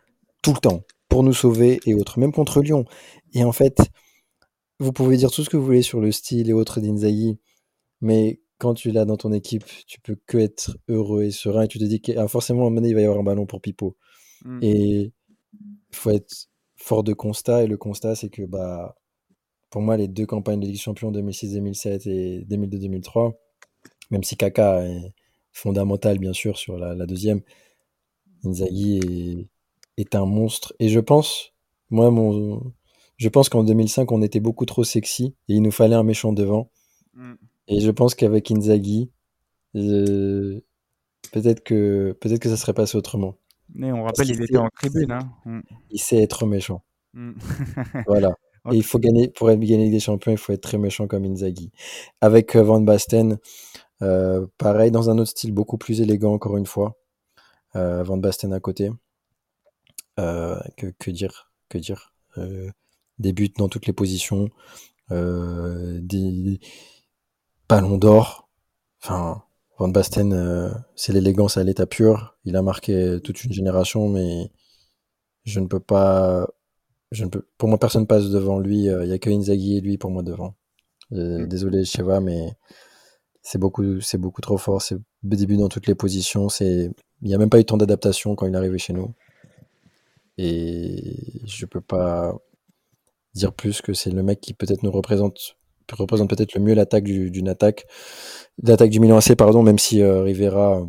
[0.42, 2.84] tout le temps pour nous sauver et autres, même contre Lyon.
[3.34, 3.78] Et en fait,
[4.81, 7.39] vous pouvez dire tout ce que vous voulez sur le style et autres d'Inzaghi,
[8.01, 11.68] mais quand tu l'as dans ton équipe, tu peux que être heureux et serein et
[11.68, 13.47] tu te dis que ah, forcément à un moment il va y avoir un ballon
[13.47, 13.97] pour Pipo.
[14.45, 14.59] Mmh.
[14.62, 15.12] Et
[15.53, 18.97] il faut être fort de constat et le constat c'est que bah
[19.68, 23.35] pour moi les deux campagnes de Ligue Champion 2006-2007 et 2002-2003,
[24.11, 25.12] même si Kaka est
[25.53, 27.43] fondamental bien sûr sur la, deuxième,
[28.45, 29.49] Inzaghi est,
[30.01, 31.53] est un monstre et je pense
[31.91, 32.72] moi mon
[33.20, 36.32] je pense qu'en 2005, on était beaucoup trop sexy et il nous fallait un méchant
[36.32, 36.70] devant.
[37.12, 37.34] Mm.
[37.68, 39.10] Et je pense qu'avec Inzaghi,
[39.76, 40.58] euh,
[41.30, 43.36] peut-être que peut-être que ça serait passé autrement.
[43.74, 45.12] Mais on rappelle, il était en tribune.
[45.12, 45.30] Hein.
[45.44, 45.60] Mm.
[45.90, 46.82] Il sait être méchant.
[47.12, 47.32] Mm.
[48.06, 48.30] voilà.
[48.72, 51.26] Et il faut gagner pour être gagner des champions, il faut être très méchant comme
[51.26, 51.72] Inzaghi.
[52.22, 53.36] Avec euh, Van Basten,
[54.00, 56.96] euh, pareil dans un autre style beaucoup plus élégant encore une fois.
[57.74, 58.90] Van Basten à côté.
[60.16, 62.14] que, que dire Que dire
[63.20, 64.50] des buts dans toutes les positions,
[65.12, 66.60] euh, des
[67.68, 68.48] ballons d'or.
[69.02, 69.42] Enfin,
[69.78, 72.36] Van Basten, euh, c'est l'élégance à l'état pur.
[72.44, 74.50] Il a marqué toute une génération, mais
[75.44, 76.48] je ne peux pas.
[77.12, 78.88] Je ne peux, pour moi, personne passe devant lui.
[78.88, 80.54] Euh, il n'y a que Inzaghi et lui pour moi devant.
[81.10, 81.46] Mm.
[81.46, 82.52] Désolé, Cheva, mais
[83.42, 84.82] c'est beaucoup, c'est beaucoup trop fort.
[84.82, 86.48] C'est des buts dans toutes les positions.
[86.48, 86.90] C'est,
[87.22, 89.14] il n'y a même pas eu tant d'adaptation quand il est arrivé chez nous.
[90.38, 92.34] Et je peux pas,
[93.35, 95.57] dire plus que c'est le mec qui peut-être nous représente
[95.93, 97.87] représente peut-être le mieux l'attaque d'une attaque
[98.62, 100.87] l'attaque du Milan AC pardon même si euh, Rivera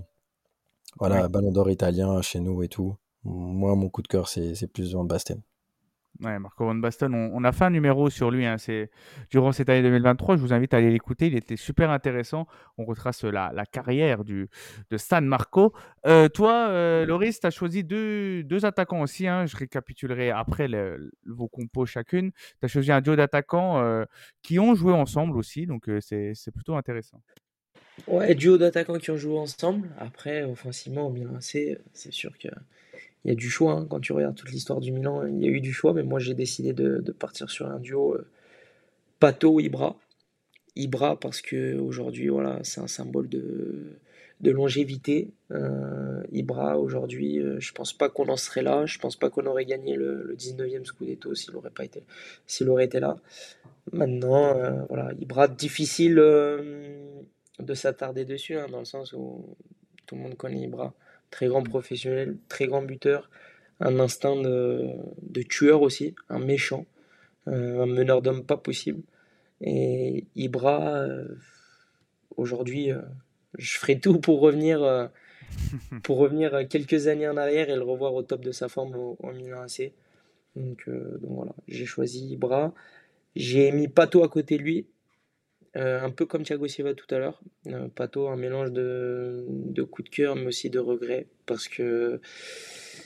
[0.99, 2.95] voilà ballon d'or italien chez nous et tout.
[3.23, 5.41] Moi mon coup de cœur c'est plus Van Basten
[6.21, 8.57] Ouais, Marco Van Basten, on, a fait un numéro sur lui hein,
[9.31, 10.35] durant cette année 2023.
[10.35, 11.27] Je vous invite à aller l'écouter.
[11.27, 12.45] Il était super intéressant.
[12.77, 14.47] On retrace la, carrière de
[14.97, 15.73] San Marco.
[16.05, 19.27] Euh, toi, euh, Loris, tu as choisi deux, deux attaquants aussi.
[19.27, 19.47] Hein.
[19.47, 20.69] Je récapitulerai après
[21.25, 22.31] vos compos chacune.
[22.59, 24.05] Tu as choisi un duo d'attaquants euh,
[24.43, 25.65] qui ont joué ensemble aussi.
[25.65, 27.19] Donc, c'est plutôt intéressant.
[28.07, 29.89] Ouais, duo d'attaquants qui ont joué ensemble.
[29.97, 32.49] Après, offensivement, au Milan c'est sûr que
[33.23, 33.73] il y a du choix.
[33.73, 33.87] Hein.
[33.89, 36.19] Quand tu regardes toute l'histoire du Milan, il y a eu du choix, mais moi
[36.19, 38.27] j'ai décidé de, partir sur un duo euh,
[39.19, 39.95] Pato-Ibra.
[40.75, 43.97] Ibra parce que aujourd'hui voilà, c'est un symbole de,
[44.43, 45.29] longévité.
[45.51, 48.85] Euh, Ibra aujourd'hui, euh, je pense pas qu'on en serait là.
[48.85, 52.03] Je pense pas qu'on aurait gagné le, 19e Scudetto s'il aurait pas été
[52.47, 53.17] s'il aurait été là.
[53.91, 59.55] Maintenant, voilà, Ibra difficile de s'attarder dessus, hein, dans le sens où
[60.05, 60.93] tout le monde connaît Ibra.
[61.31, 63.29] Très grand professionnel, très grand buteur,
[63.79, 64.89] un instinct de,
[65.23, 66.85] de tueur aussi, un méchant,
[67.47, 69.01] euh, un meneur d'hommes pas possible.
[69.61, 71.27] Et Ibra, euh,
[72.37, 73.01] aujourd'hui, euh,
[73.57, 75.09] je ferai tout pour revenir,
[76.03, 79.17] pour revenir quelques années en arrière et le revoir au top de sa forme au,
[79.19, 79.91] au Milan AC.
[80.55, 82.73] Donc, donc voilà, j'ai choisi Ibra.
[83.35, 84.85] J'ai mis Pato à côté de lui,
[85.75, 87.41] un peu comme Thiago Silva tout à l'heure.
[87.67, 92.19] Euh, Pato, un mélange de, de coup de cœur, mais aussi de regret, parce que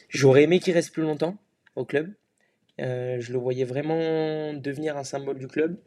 [0.09, 1.37] j'aurais aimé qu'il reste plus longtemps
[1.75, 2.11] au club.
[2.81, 5.77] Euh, je le voyais vraiment devenir un symbole du club,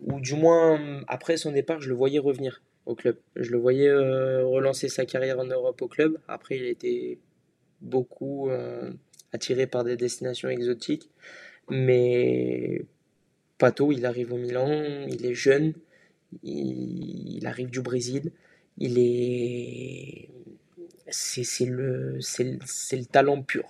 [0.00, 3.16] ou du moins, après son départ, je le voyais revenir au club.
[3.36, 6.18] Je le voyais euh, relancer sa carrière en Europe au club.
[6.28, 7.18] Après, il été
[7.80, 8.90] beaucoup euh,
[9.32, 11.10] attiré par des destinations exotiques,
[11.68, 12.84] mais
[13.58, 14.68] Pato, il arrive au Milan,
[15.08, 15.74] il est jeune,
[16.42, 18.32] il, il arrive du Brésil,
[18.78, 20.28] il est.
[21.10, 22.18] C'est le,
[23.10, 23.64] talent pur.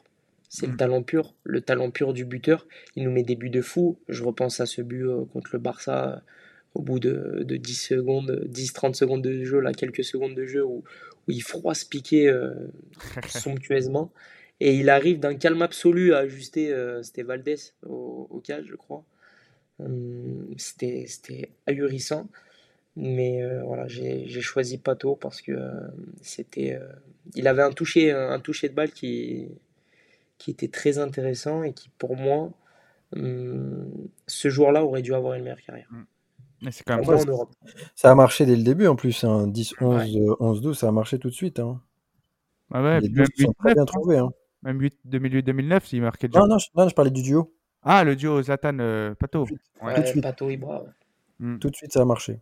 [0.48, 0.76] C'est le Mm.
[0.76, 2.66] talent pur, le talent pur du buteur.
[2.96, 3.98] Il nous met des buts de fou.
[4.08, 6.20] Je repense à ce but euh, contre le Barça euh,
[6.74, 10.64] au bout de, de 10 secondes, 10-30 secondes de jeu, là, quelques secondes de jeu
[10.64, 10.84] où,
[11.28, 12.54] où il froisse Piqué euh,
[13.28, 14.10] somptueusement.
[14.60, 18.74] Et il arrive d'un calme absolu à ajuster, euh, c'était Valdés au, au cage, je
[18.76, 19.04] crois.
[19.80, 22.28] Hum, C'était, c'était ahurissant.
[22.96, 25.70] Mais euh, voilà, j'ai, choisi Pato parce que euh,
[26.20, 26.88] c'était, euh,
[27.36, 29.48] il avait un toucher, un toucher de balle qui,
[30.38, 32.50] qui était très intéressant et qui, pour moi,
[33.14, 33.88] hum,
[34.26, 35.88] ce joueur-là aurait dû avoir une meilleure carrière.
[36.60, 37.50] Mais c'est quand même Pour moi, Ouais, en Europe.
[37.94, 39.46] Ça a marché dès le début en plus, hein.
[39.46, 40.20] 10, 11, Ouais.
[40.20, 41.60] euh, 11, 12, ça a marché tout de suite.
[41.60, 41.80] Hein.
[42.72, 44.18] Ah ouais, Les puis deux même se sont très 8-9, bien trouvés.
[44.18, 44.30] Hein.
[44.62, 46.40] Même 8 2008-2009, il marquait déjà.
[46.40, 47.54] Non, non, je, non, je parlais du duo.
[47.82, 49.44] Ah, le duo Zlatan euh, Pato.
[49.46, 49.94] Tout de suite, Ouais.
[49.94, 50.82] tout de Ouais, suite, Pato Ibra.
[50.82, 50.88] ouais.
[51.40, 51.58] Mm.
[51.58, 52.40] tout de suite, ça a marché.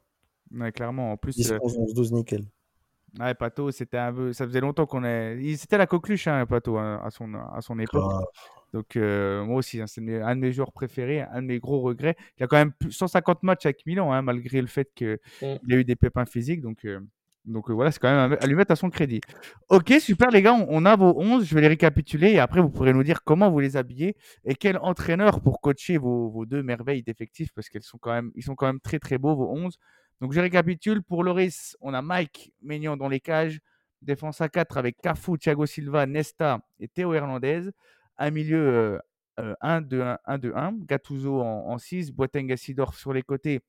[0.55, 1.13] Ouais, clairement.
[1.13, 2.45] En plus, 10, euh, 11, 11, 12, nickel.
[3.21, 4.33] ouais, Pato, c'était un peu.
[4.33, 5.37] Ça faisait longtemps qu'on est.
[5.43, 8.25] il- C'était la coqueluche, hein, Pato, hein, à son, à son époque.
[8.73, 11.81] Donc, euh, moi aussi, hein, c'est un de mes joueurs préférés, un de mes gros
[11.81, 12.17] regrets.
[12.39, 15.47] Il a quand même plus- 150 matchs avec Milan, hein, malgré le fait qu'il Mm.
[15.73, 16.61] a eu des pépins physiques.
[16.63, 17.01] Donc, euh,
[17.47, 19.21] donc euh, voilà, c'est quand même à, lui mettre à son crédit.
[19.69, 21.45] Ok, super, les gars, on, a vos 11.
[21.45, 24.55] Je vais les récapituler et après, vous pourrez nous dire comment vous les habillez et
[24.57, 28.57] quel entraîneur pour coacher vos, vos deux merveilles d'effectifs parce qu'ils sont, quand même- sont
[28.57, 29.79] quand même très, très beaux, vos 11.
[30.21, 31.03] Donc, je récapitule.
[31.03, 33.61] Pour Loris, on a Mike Maignan dans les cages.
[34.03, 37.71] Défense à 4 avec Cafu, Thiago Silva, Nesta et Théo Hernandez.
[38.19, 38.99] Un milieu euh,
[39.41, 40.85] euh, 1-2-1, 1-2-1.
[40.85, 42.13] Gattuso en, en 6.
[42.13, 43.61] Boateng Sidorf sur les côtés.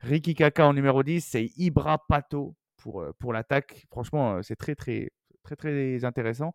[0.00, 1.24] Ricky Kaka en numéro 10.
[1.24, 3.86] C'est Ibra Pato pour, euh, pour l'attaque.
[3.90, 5.10] Franchement, euh, c'est très, très,
[5.42, 6.52] très, très intéressant.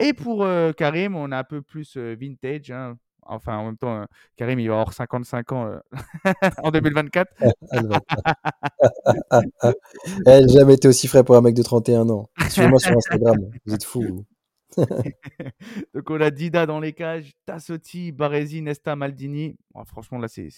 [0.00, 2.70] Et pour euh, Karim, on a un peu plus euh, vintage.
[2.70, 2.96] hein.
[3.30, 4.04] Enfin, en même temps, euh,
[4.36, 5.78] Karim, il va avoir 55 ans
[6.62, 7.30] en 2024.
[7.40, 8.22] Ah, le bâtard.
[10.26, 12.30] Elle n'a jamais été aussi frais pour un mec de 31 ans.
[12.48, 13.36] Suivez-moi sur Instagram.
[13.66, 14.24] Vous êtes fous.
[15.94, 19.56] Donc on a Dida dans les cages, Tassotti, Baresi, Nesta, Maldini.
[19.74, 20.48] Bon, franchement là c'est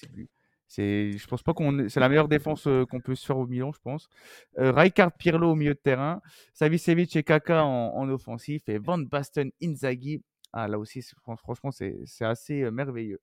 [0.70, 3.72] c'est je pense pas qu'on c'est la meilleure défense qu'on peut se faire au Milan,
[3.72, 4.08] je pense.
[4.58, 6.22] Euh, Rijkaard, Pirlo au milieu de terrain,
[6.54, 10.22] Savicevic et Kaka en, en offensif et Van Basten, Inzaghi.
[10.52, 11.02] Ah là aussi
[11.42, 13.20] franchement c'est c'est assez euh, merveilleux.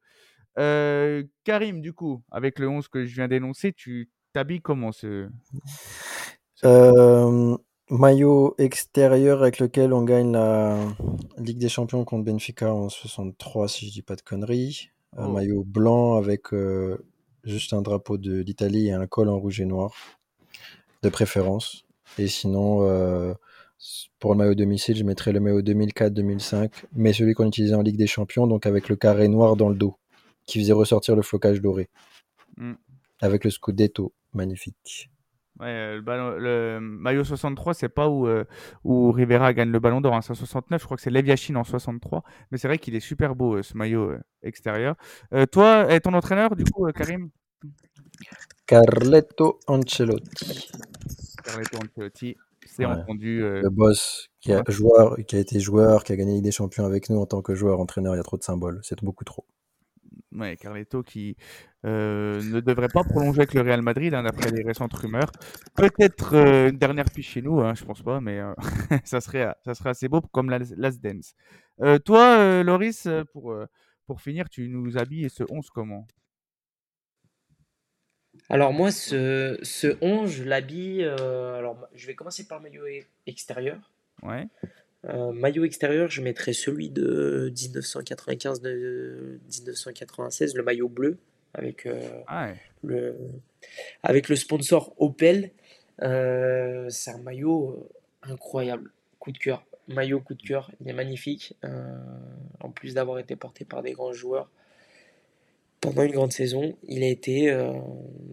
[0.60, 5.30] Euh, Karim du coup avec le 11 que je viens d'énoncer, tu t'habilles comment ce
[7.90, 10.78] maillot extérieur avec lequel on gagne la
[11.38, 14.90] Ligue des Champions contre Benfica en 63, si je dis pas de conneries.
[15.16, 15.32] Un Oh.
[15.32, 16.52] maillot blanc avec
[17.48, 19.94] juste un drapeau de l'Italie et un col en rouge et noir,
[21.04, 21.86] de préférence.
[22.18, 23.34] Et sinon, euh,
[24.20, 27.98] pour le maillot domicile, je mettrais le maillot 2004-2005, mais celui qu'on utilisait en Ligue
[27.98, 29.96] des Champions, donc avec le carré noir dans le dos,
[30.46, 31.90] qui faisait ressortir le flocage doré,
[32.58, 32.74] Hmm.
[33.22, 35.12] avec le scudetto, magnifique.
[35.60, 38.44] Ouais, euh, le, ballon- le maillot 63, c'est pas où, euh,
[38.84, 41.26] où Rivera gagne le ballon d'or, hein, c'est en 69, je crois que c'est Lev
[41.28, 44.96] Yashin en 63, mais c'est vrai qu'il est super beau euh, ce maillot euh, extérieur.
[45.52, 47.30] Toi, et ton entraîneur, du coup, Karim?
[48.66, 50.70] Carletto Ancelotti.
[51.44, 52.36] Carleto Ancelotti,
[52.66, 52.92] c'est Ouais.
[52.94, 53.40] entendu.
[53.40, 54.64] le boss qui a, Ouais.
[54.68, 57.42] joueur, qui a été joueur, qui a gagné Ligue des Champions avec nous en tant
[57.42, 59.46] que joueur, entraîneur, il y a trop de symboles, c'est beaucoup trop.
[60.34, 61.36] Ouais, Carleto qui
[61.86, 65.32] euh, ne devrait pas prolonger avec le Real Madrid, hein, d'après les récentes rumeurs.
[65.76, 68.54] Peut-être euh, une dernière piche chez nous, hein, je pense pas, mais euh,
[69.04, 71.36] ça, serait, ça serait assez beau comme la Last Dance.
[72.06, 73.56] Toi, Loris, pour,
[74.06, 76.08] pour finir, tu nous habilles ce 11 comment?
[78.50, 81.04] Alors moi, ce, ce 11, je l'habille.
[81.04, 83.92] alors, je vais commencer par le maillot e- extérieur.
[84.24, 84.48] Ouais.
[85.10, 91.18] Euh, maillot extérieur, je mettrai celui de 1995 de 1996, le maillot bleu
[91.54, 92.56] avec euh, Ah ouais.
[92.84, 93.16] le
[94.04, 95.52] avec le sponsor Opel.
[96.02, 97.90] Euh, c'est un maillot
[98.22, 99.66] incroyable, coup de cœur.
[99.88, 101.56] Maillot coup de cœur, il est magnifique.
[102.60, 104.50] En plus d'avoir été porté par des grands joueurs
[105.80, 107.58] pendant une grande saison, il a été.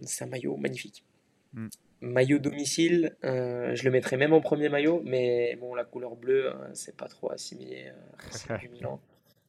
[0.03, 1.05] c'est un maillot magnifique.
[1.53, 1.67] Mm.
[2.05, 6.51] Maillot domicile, euh, je le mettrais même en premier maillot, mais bon, la couleur bleue,
[6.51, 8.99] euh, c'est pas trop assimilé euh, à celle du Milan.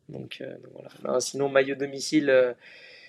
[0.09, 0.89] Donc, euh, donc voilà.
[1.05, 2.55] Non, sinon, maillot domicile, euh,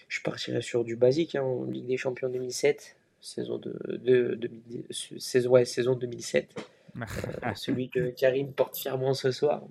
[0.10, 5.20] je partirais sur du basique, hein, en Ligue des Champions 2007, saison, de, de, 2010
[5.20, 6.54] saison, ouais, saison 2007.
[6.98, 9.64] Euh, celui que Karim porte fièrement ce soir.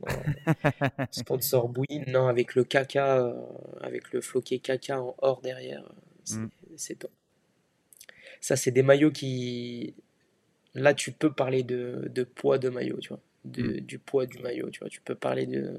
[1.11, 3.35] Sponsor Bouygues, non, avec le caca, euh,
[3.81, 6.51] avec le floqué caca en or derrière, euh, c'est Mm.
[6.77, 7.11] c'est top.
[8.41, 9.95] Ça, c'est des maillots qui.
[10.75, 13.21] Là, tu peux parler de, de poids de maillot, tu vois.
[13.45, 14.89] De- Du poids du maillot, tu vois.
[14.89, 15.79] Tu peux parler de,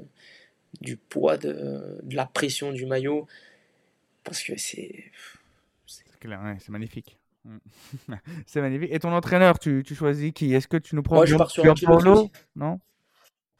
[0.81, 3.27] du poids de, de la pression du maillot.
[4.23, 5.11] Parce que c'est.
[5.85, 7.17] C'est clair, ouais, c'est magnifique.
[7.45, 7.57] Mm.
[8.47, 8.91] c'est magnifique.
[8.91, 10.53] Et ton entraîneur, tu, tu choisis qui?
[10.53, 12.31] Est-ce que tu nous prends Moi, je pars sur Ancelotti.
[12.55, 12.79] Non?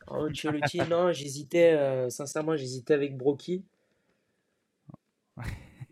[0.08, 3.64] Ancelotti, non, j'hésitais, euh, sincèrement, j'hésitais avec Brocky.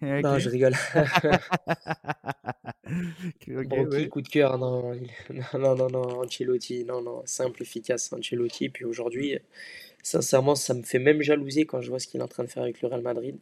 [0.01, 0.75] Non, je rigole.
[3.25, 4.09] Ok, Brocky, ouais.
[4.09, 4.99] coup de cœur, non, non,
[5.59, 8.69] non, non, non, Ancelotti, non, non, simple, efficace, Ancelotti.
[8.69, 9.39] Puis aujourd'hui,
[10.03, 12.49] sincèrement, ça me fait même jalouser quand je vois ce qu'il est en train de
[12.49, 13.37] faire avec le Real Madrid.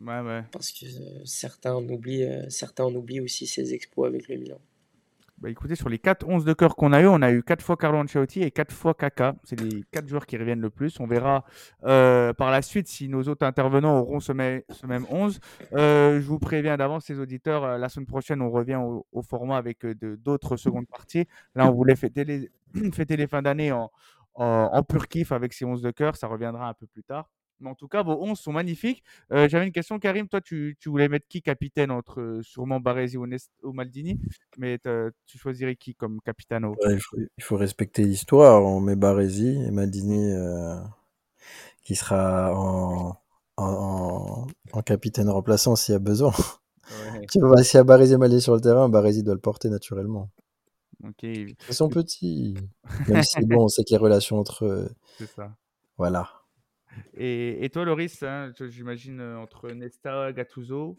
[0.00, 0.42] Ouais, ouais.
[0.50, 4.36] Parce que euh, certains en oublient, euh, certains en oublient aussi ses exploits avec le
[4.36, 4.60] Milan.
[5.42, 7.64] Bah, écoutez, sur les 4 11 de cœur qu'on a eu, on a eu 4
[7.64, 9.34] fois Carlo Ancelotti et 4 fois Kaka.
[9.42, 11.00] C'est les 4 joueurs qui reviennent le plus.
[11.00, 11.44] On verra
[11.82, 14.62] euh, par la suite si nos autres intervenants auront ce, même
[15.10, 15.40] 11.
[15.72, 19.56] Euh, je vous préviens d'avance, les auditeurs, euh, la semaine prochaine, on revient au, format
[19.56, 21.26] avec d'autres secondes parties.
[21.56, 23.90] Là, on voulait fêter les, fins d'année en,
[24.34, 26.14] en, en pur kiff avec ces 11 de cœur.
[26.14, 27.28] Ça reviendra un peu plus tard.
[27.62, 29.02] Mais en tout cas, vos 11 sont magnifiques.
[29.32, 30.28] Euh, J'avais une question, Karim.
[30.28, 33.26] Toi, tu, tu voulais mettre qui capitaine entre euh, sûrement Baresi ou,
[33.62, 34.18] ou Maldini
[34.58, 34.78] mais
[35.26, 36.74] tu choisirais qui comme capitano?
[36.84, 38.62] Ouais, il, faut, il faut respecter l'histoire.
[38.64, 40.76] On met Baresi et Maldini euh,
[41.84, 43.16] qui sera en,
[43.56, 46.32] en, en- en capitaine remplaçant s'il y a besoin.
[47.30, 49.70] Tu vois, S'il y a Baresi et Maldini sur le terrain, Baresi doit le porter
[49.70, 50.30] naturellement.
[51.04, 51.22] Ok,
[51.66, 52.54] Ils sont petits.
[53.08, 55.56] Même si, bon, on sait que les relations entre eux, c'est ça.
[55.96, 56.41] voilà.
[57.16, 60.96] Et, et toi, Loris, hein, j'imagine euh, entre Nesta, Gattuso,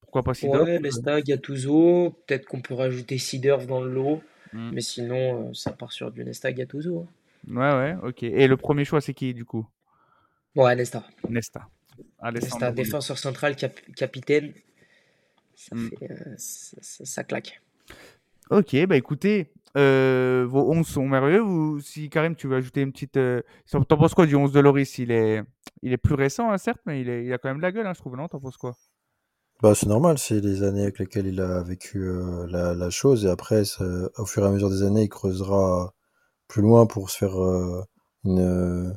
[0.00, 4.22] pourquoi pas Sidorf Ouais, Nesta, Gattuso, peut-être qu'on peut rajouter Seedorf dans le lot,
[4.52, 4.70] Mm.
[4.72, 7.00] mais sinon, euh, ça part sur du Nesta, Gattuso.
[7.00, 7.08] hein.
[7.48, 7.72] Ouais,
[8.02, 8.22] ouais, ok.
[8.22, 9.66] Et le premier choix, c'est qui du coup?
[10.54, 11.04] Ouais, Nesta.
[11.28, 11.68] Nesta.
[12.32, 14.52] Nesta, défenseur central, cap- capitaine.
[15.56, 15.88] Ça, Mm.
[15.88, 17.60] fait, euh, ça, ça- ça claque.
[18.50, 21.40] Ok, bah écoutez, euh, vos 11 sont merveilleux.
[21.40, 23.16] Vous, si Karim, tu veux ajouter une petite.
[23.16, 24.98] euh, T'en penses quoi du 11 de Loris?
[24.98, 25.42] Il est,
[25.82, 27.72] il est plus récent, hein, certes, mais il, est- il a quand même de la
[27.72, 28.28] gueule, hein, je trouve, non?
[28.28, 28.76] T'en penses quoi?
[29.62, 33.24] Bah, c'est normal, c'est les années avec lesquelles il a vécu euh, la, la chose.
[33.24, 33.62] Et après,
[34.18, 35.94] au fur et à mesure des années, il creusera
[36.48, 37.36] plus loin pour se faire
[38.24, 38.94] une,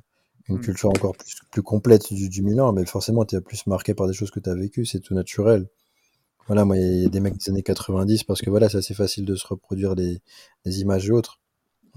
[0.49, 0.59] une Mm.
[0.59, 2.73] culture encore plus, plus complète du, du Milan.
[2.73, 5.13] Mais forcément, tu es plus marqué par des choses que tu as vécues, c'est tout
[5.15, 5.67] naturel.
[6.47, 8.93] Voilà, moi, il y a des mecs des années 90 parce que voilà, c'est assez
[8.93, 10.21] facile de se reproduire des,
[10.65, 11.39] des images et autres.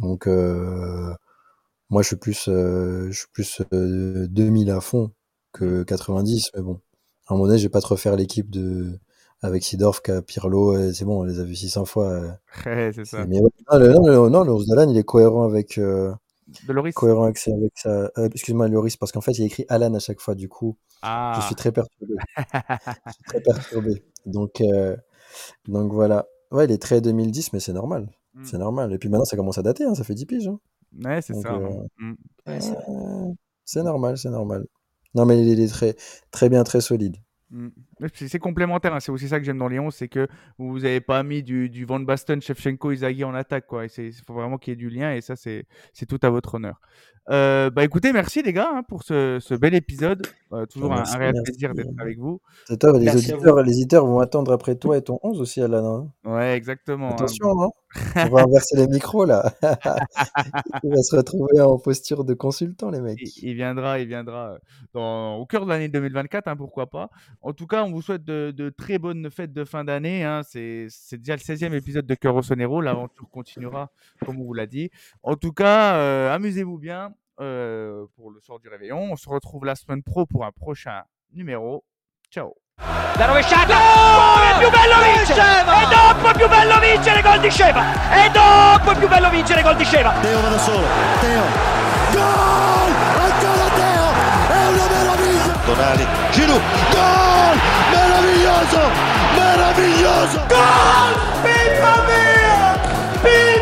[0.01, 1.13] Donc, euh,
[1.91, 5.13] moi, je suis plus, euh, je suis plus euh, 2000 à fond
[5.53, 6.81] que 90, mais bon.
[7.29, 8.99] À un moment donné, je vais pas te refaire l'équipe de
[9.43, 12.09] avec Sidorf, Pirlo, c'est bon, on les a vus 600 fois.
[12.11, 12.31] euh,
[12.67, 13.27] Ouais, c'est ça.
[13.27, 16.13] mais ouais, non, le, non, non, le 11 d'Alan, il est cohérent avec, euh,
[16.69, 19.95] De Loris cohérent avec, avec sa, euh, excuse-moi, Lloris, parce qu'en fait, il écrit Alan
[19.95, 22.15] à chaque fois, du coup, Ah je suis très perturbé.
[23.07, 24.05] je suis très perturbé.
[24.27, 24.97] Donc, euh,
[25.69, 26.27] donc voilà.
[26.51, 28.09] Ouais, il est très 2010, mais c'est normal.
[28.35, 28.45] Mm.
[28.45, 28.93] C'est normal.
[28.93, 30.49] Et puis maintenant, ça commence à dater, hein, ça fait 10 piges.
[30.49, 30.59] hein.
[31.05, 31.55] Ouais, c'est ça.
[31.55, 31.87] euh, hein.
[31.99, 32.15] Mm.
[32.47, 32.85] Ouais, c'est vrai.
[32.89, 33.33] Euh,
[33.65, 34.67] c'est normal, c'est normal.
[35.15, 35.97] Non, mais il est très,
[36.31, 37.17] très bien, très solide.
[37.51, 37.69] Mm.
[38.15, 40.29] C'est complémentaire, hein, c'est aussi ça que j'aime dans les 11, c'est que
[40.59, 43.67] vous n'avez pas mis du, du Van Basten, Shevchenko, Izaghi en attaque.
[43.67, 43.87] quoi.
[43.87, 46.55] Il faut vraiment qu'il y ait du lien et ça, c'est c'est tout à votre
[46.55, 46.81] honneur.
[47.29, 50.27] Euh, bah écoutez, merci les gars hein, pour ce, ce bel épisode.
[50.53, 51.45] Euh, toujours un, Merci, un réel merci.
[51.53, 52.41] plaisir d'être avec vous.
[52.69, 56.11] Les auditeurs, les auditeurs vont attendre après toi et ton 11 aussi, Alan.
[56.25, 56.31] hein.
[56.33, 57.11] Ouais, exactement.
[57.11, 57.13] hein.
[57.13, 57.69] Attention, hein.
[58.17, 59.53] on va inverser les micros là.
[60.83, 63.21] il va se retrouver en posture de consultant, les mecs.
[63.21, 64.59] Il, il viendra, il viendra euh,
[64.95, 67.11] dans, au cœur de l'année 2024, hein, pourquoi pas.
[67.43, 70.25] En tout cas, on vous souhaite de, de très bonnes fêtes de fin d'année.
[70.25, 70.43] hein.
[70.45, 72.81] C'est déjà le 16e épisode de Cœur Rossonero.
[72.83, 73.89] L'aventure continuera,
[74.25, 74.91] comme on vous l'a dit.
[75.23, 79.13] En tout cas, euh, amusez-vous bien euh, pour le soir du réveillon.
[79.13, 81.83] On se retrouve la semaine pro pour un prochain numéro.
[82.31, 82.55] Ciao.
[83.19, 83.75] La rovesciata!
[83.77, 85.41] Oh, è più bello vincere!
[85.41, 87.83] E dopo è più bello vincere gol di Sceva!
[88.25, 90.13] E dopo è più bello vincere gol di Sceva!
[90.21, 90.87] Teo va da solo.
[91.21, 91.43] Teo.
[92.13, 92.93] Gol!
[93.21, 94.07] Ancora Teo!
[94.49, 95.20] È una meraviglia!
[95.71, 96.05] Donali.
[96.33, 96.61] Giroud,
[96.91, 97.57] gol!
[97.93, 98.81] Meraviglioso!
[99.37, 100.41] Meraviglioso!
[100.49, 101.15] Gol!
[101.43, 102.81] Pippa mia!
[103.23, 103.60] Pippa!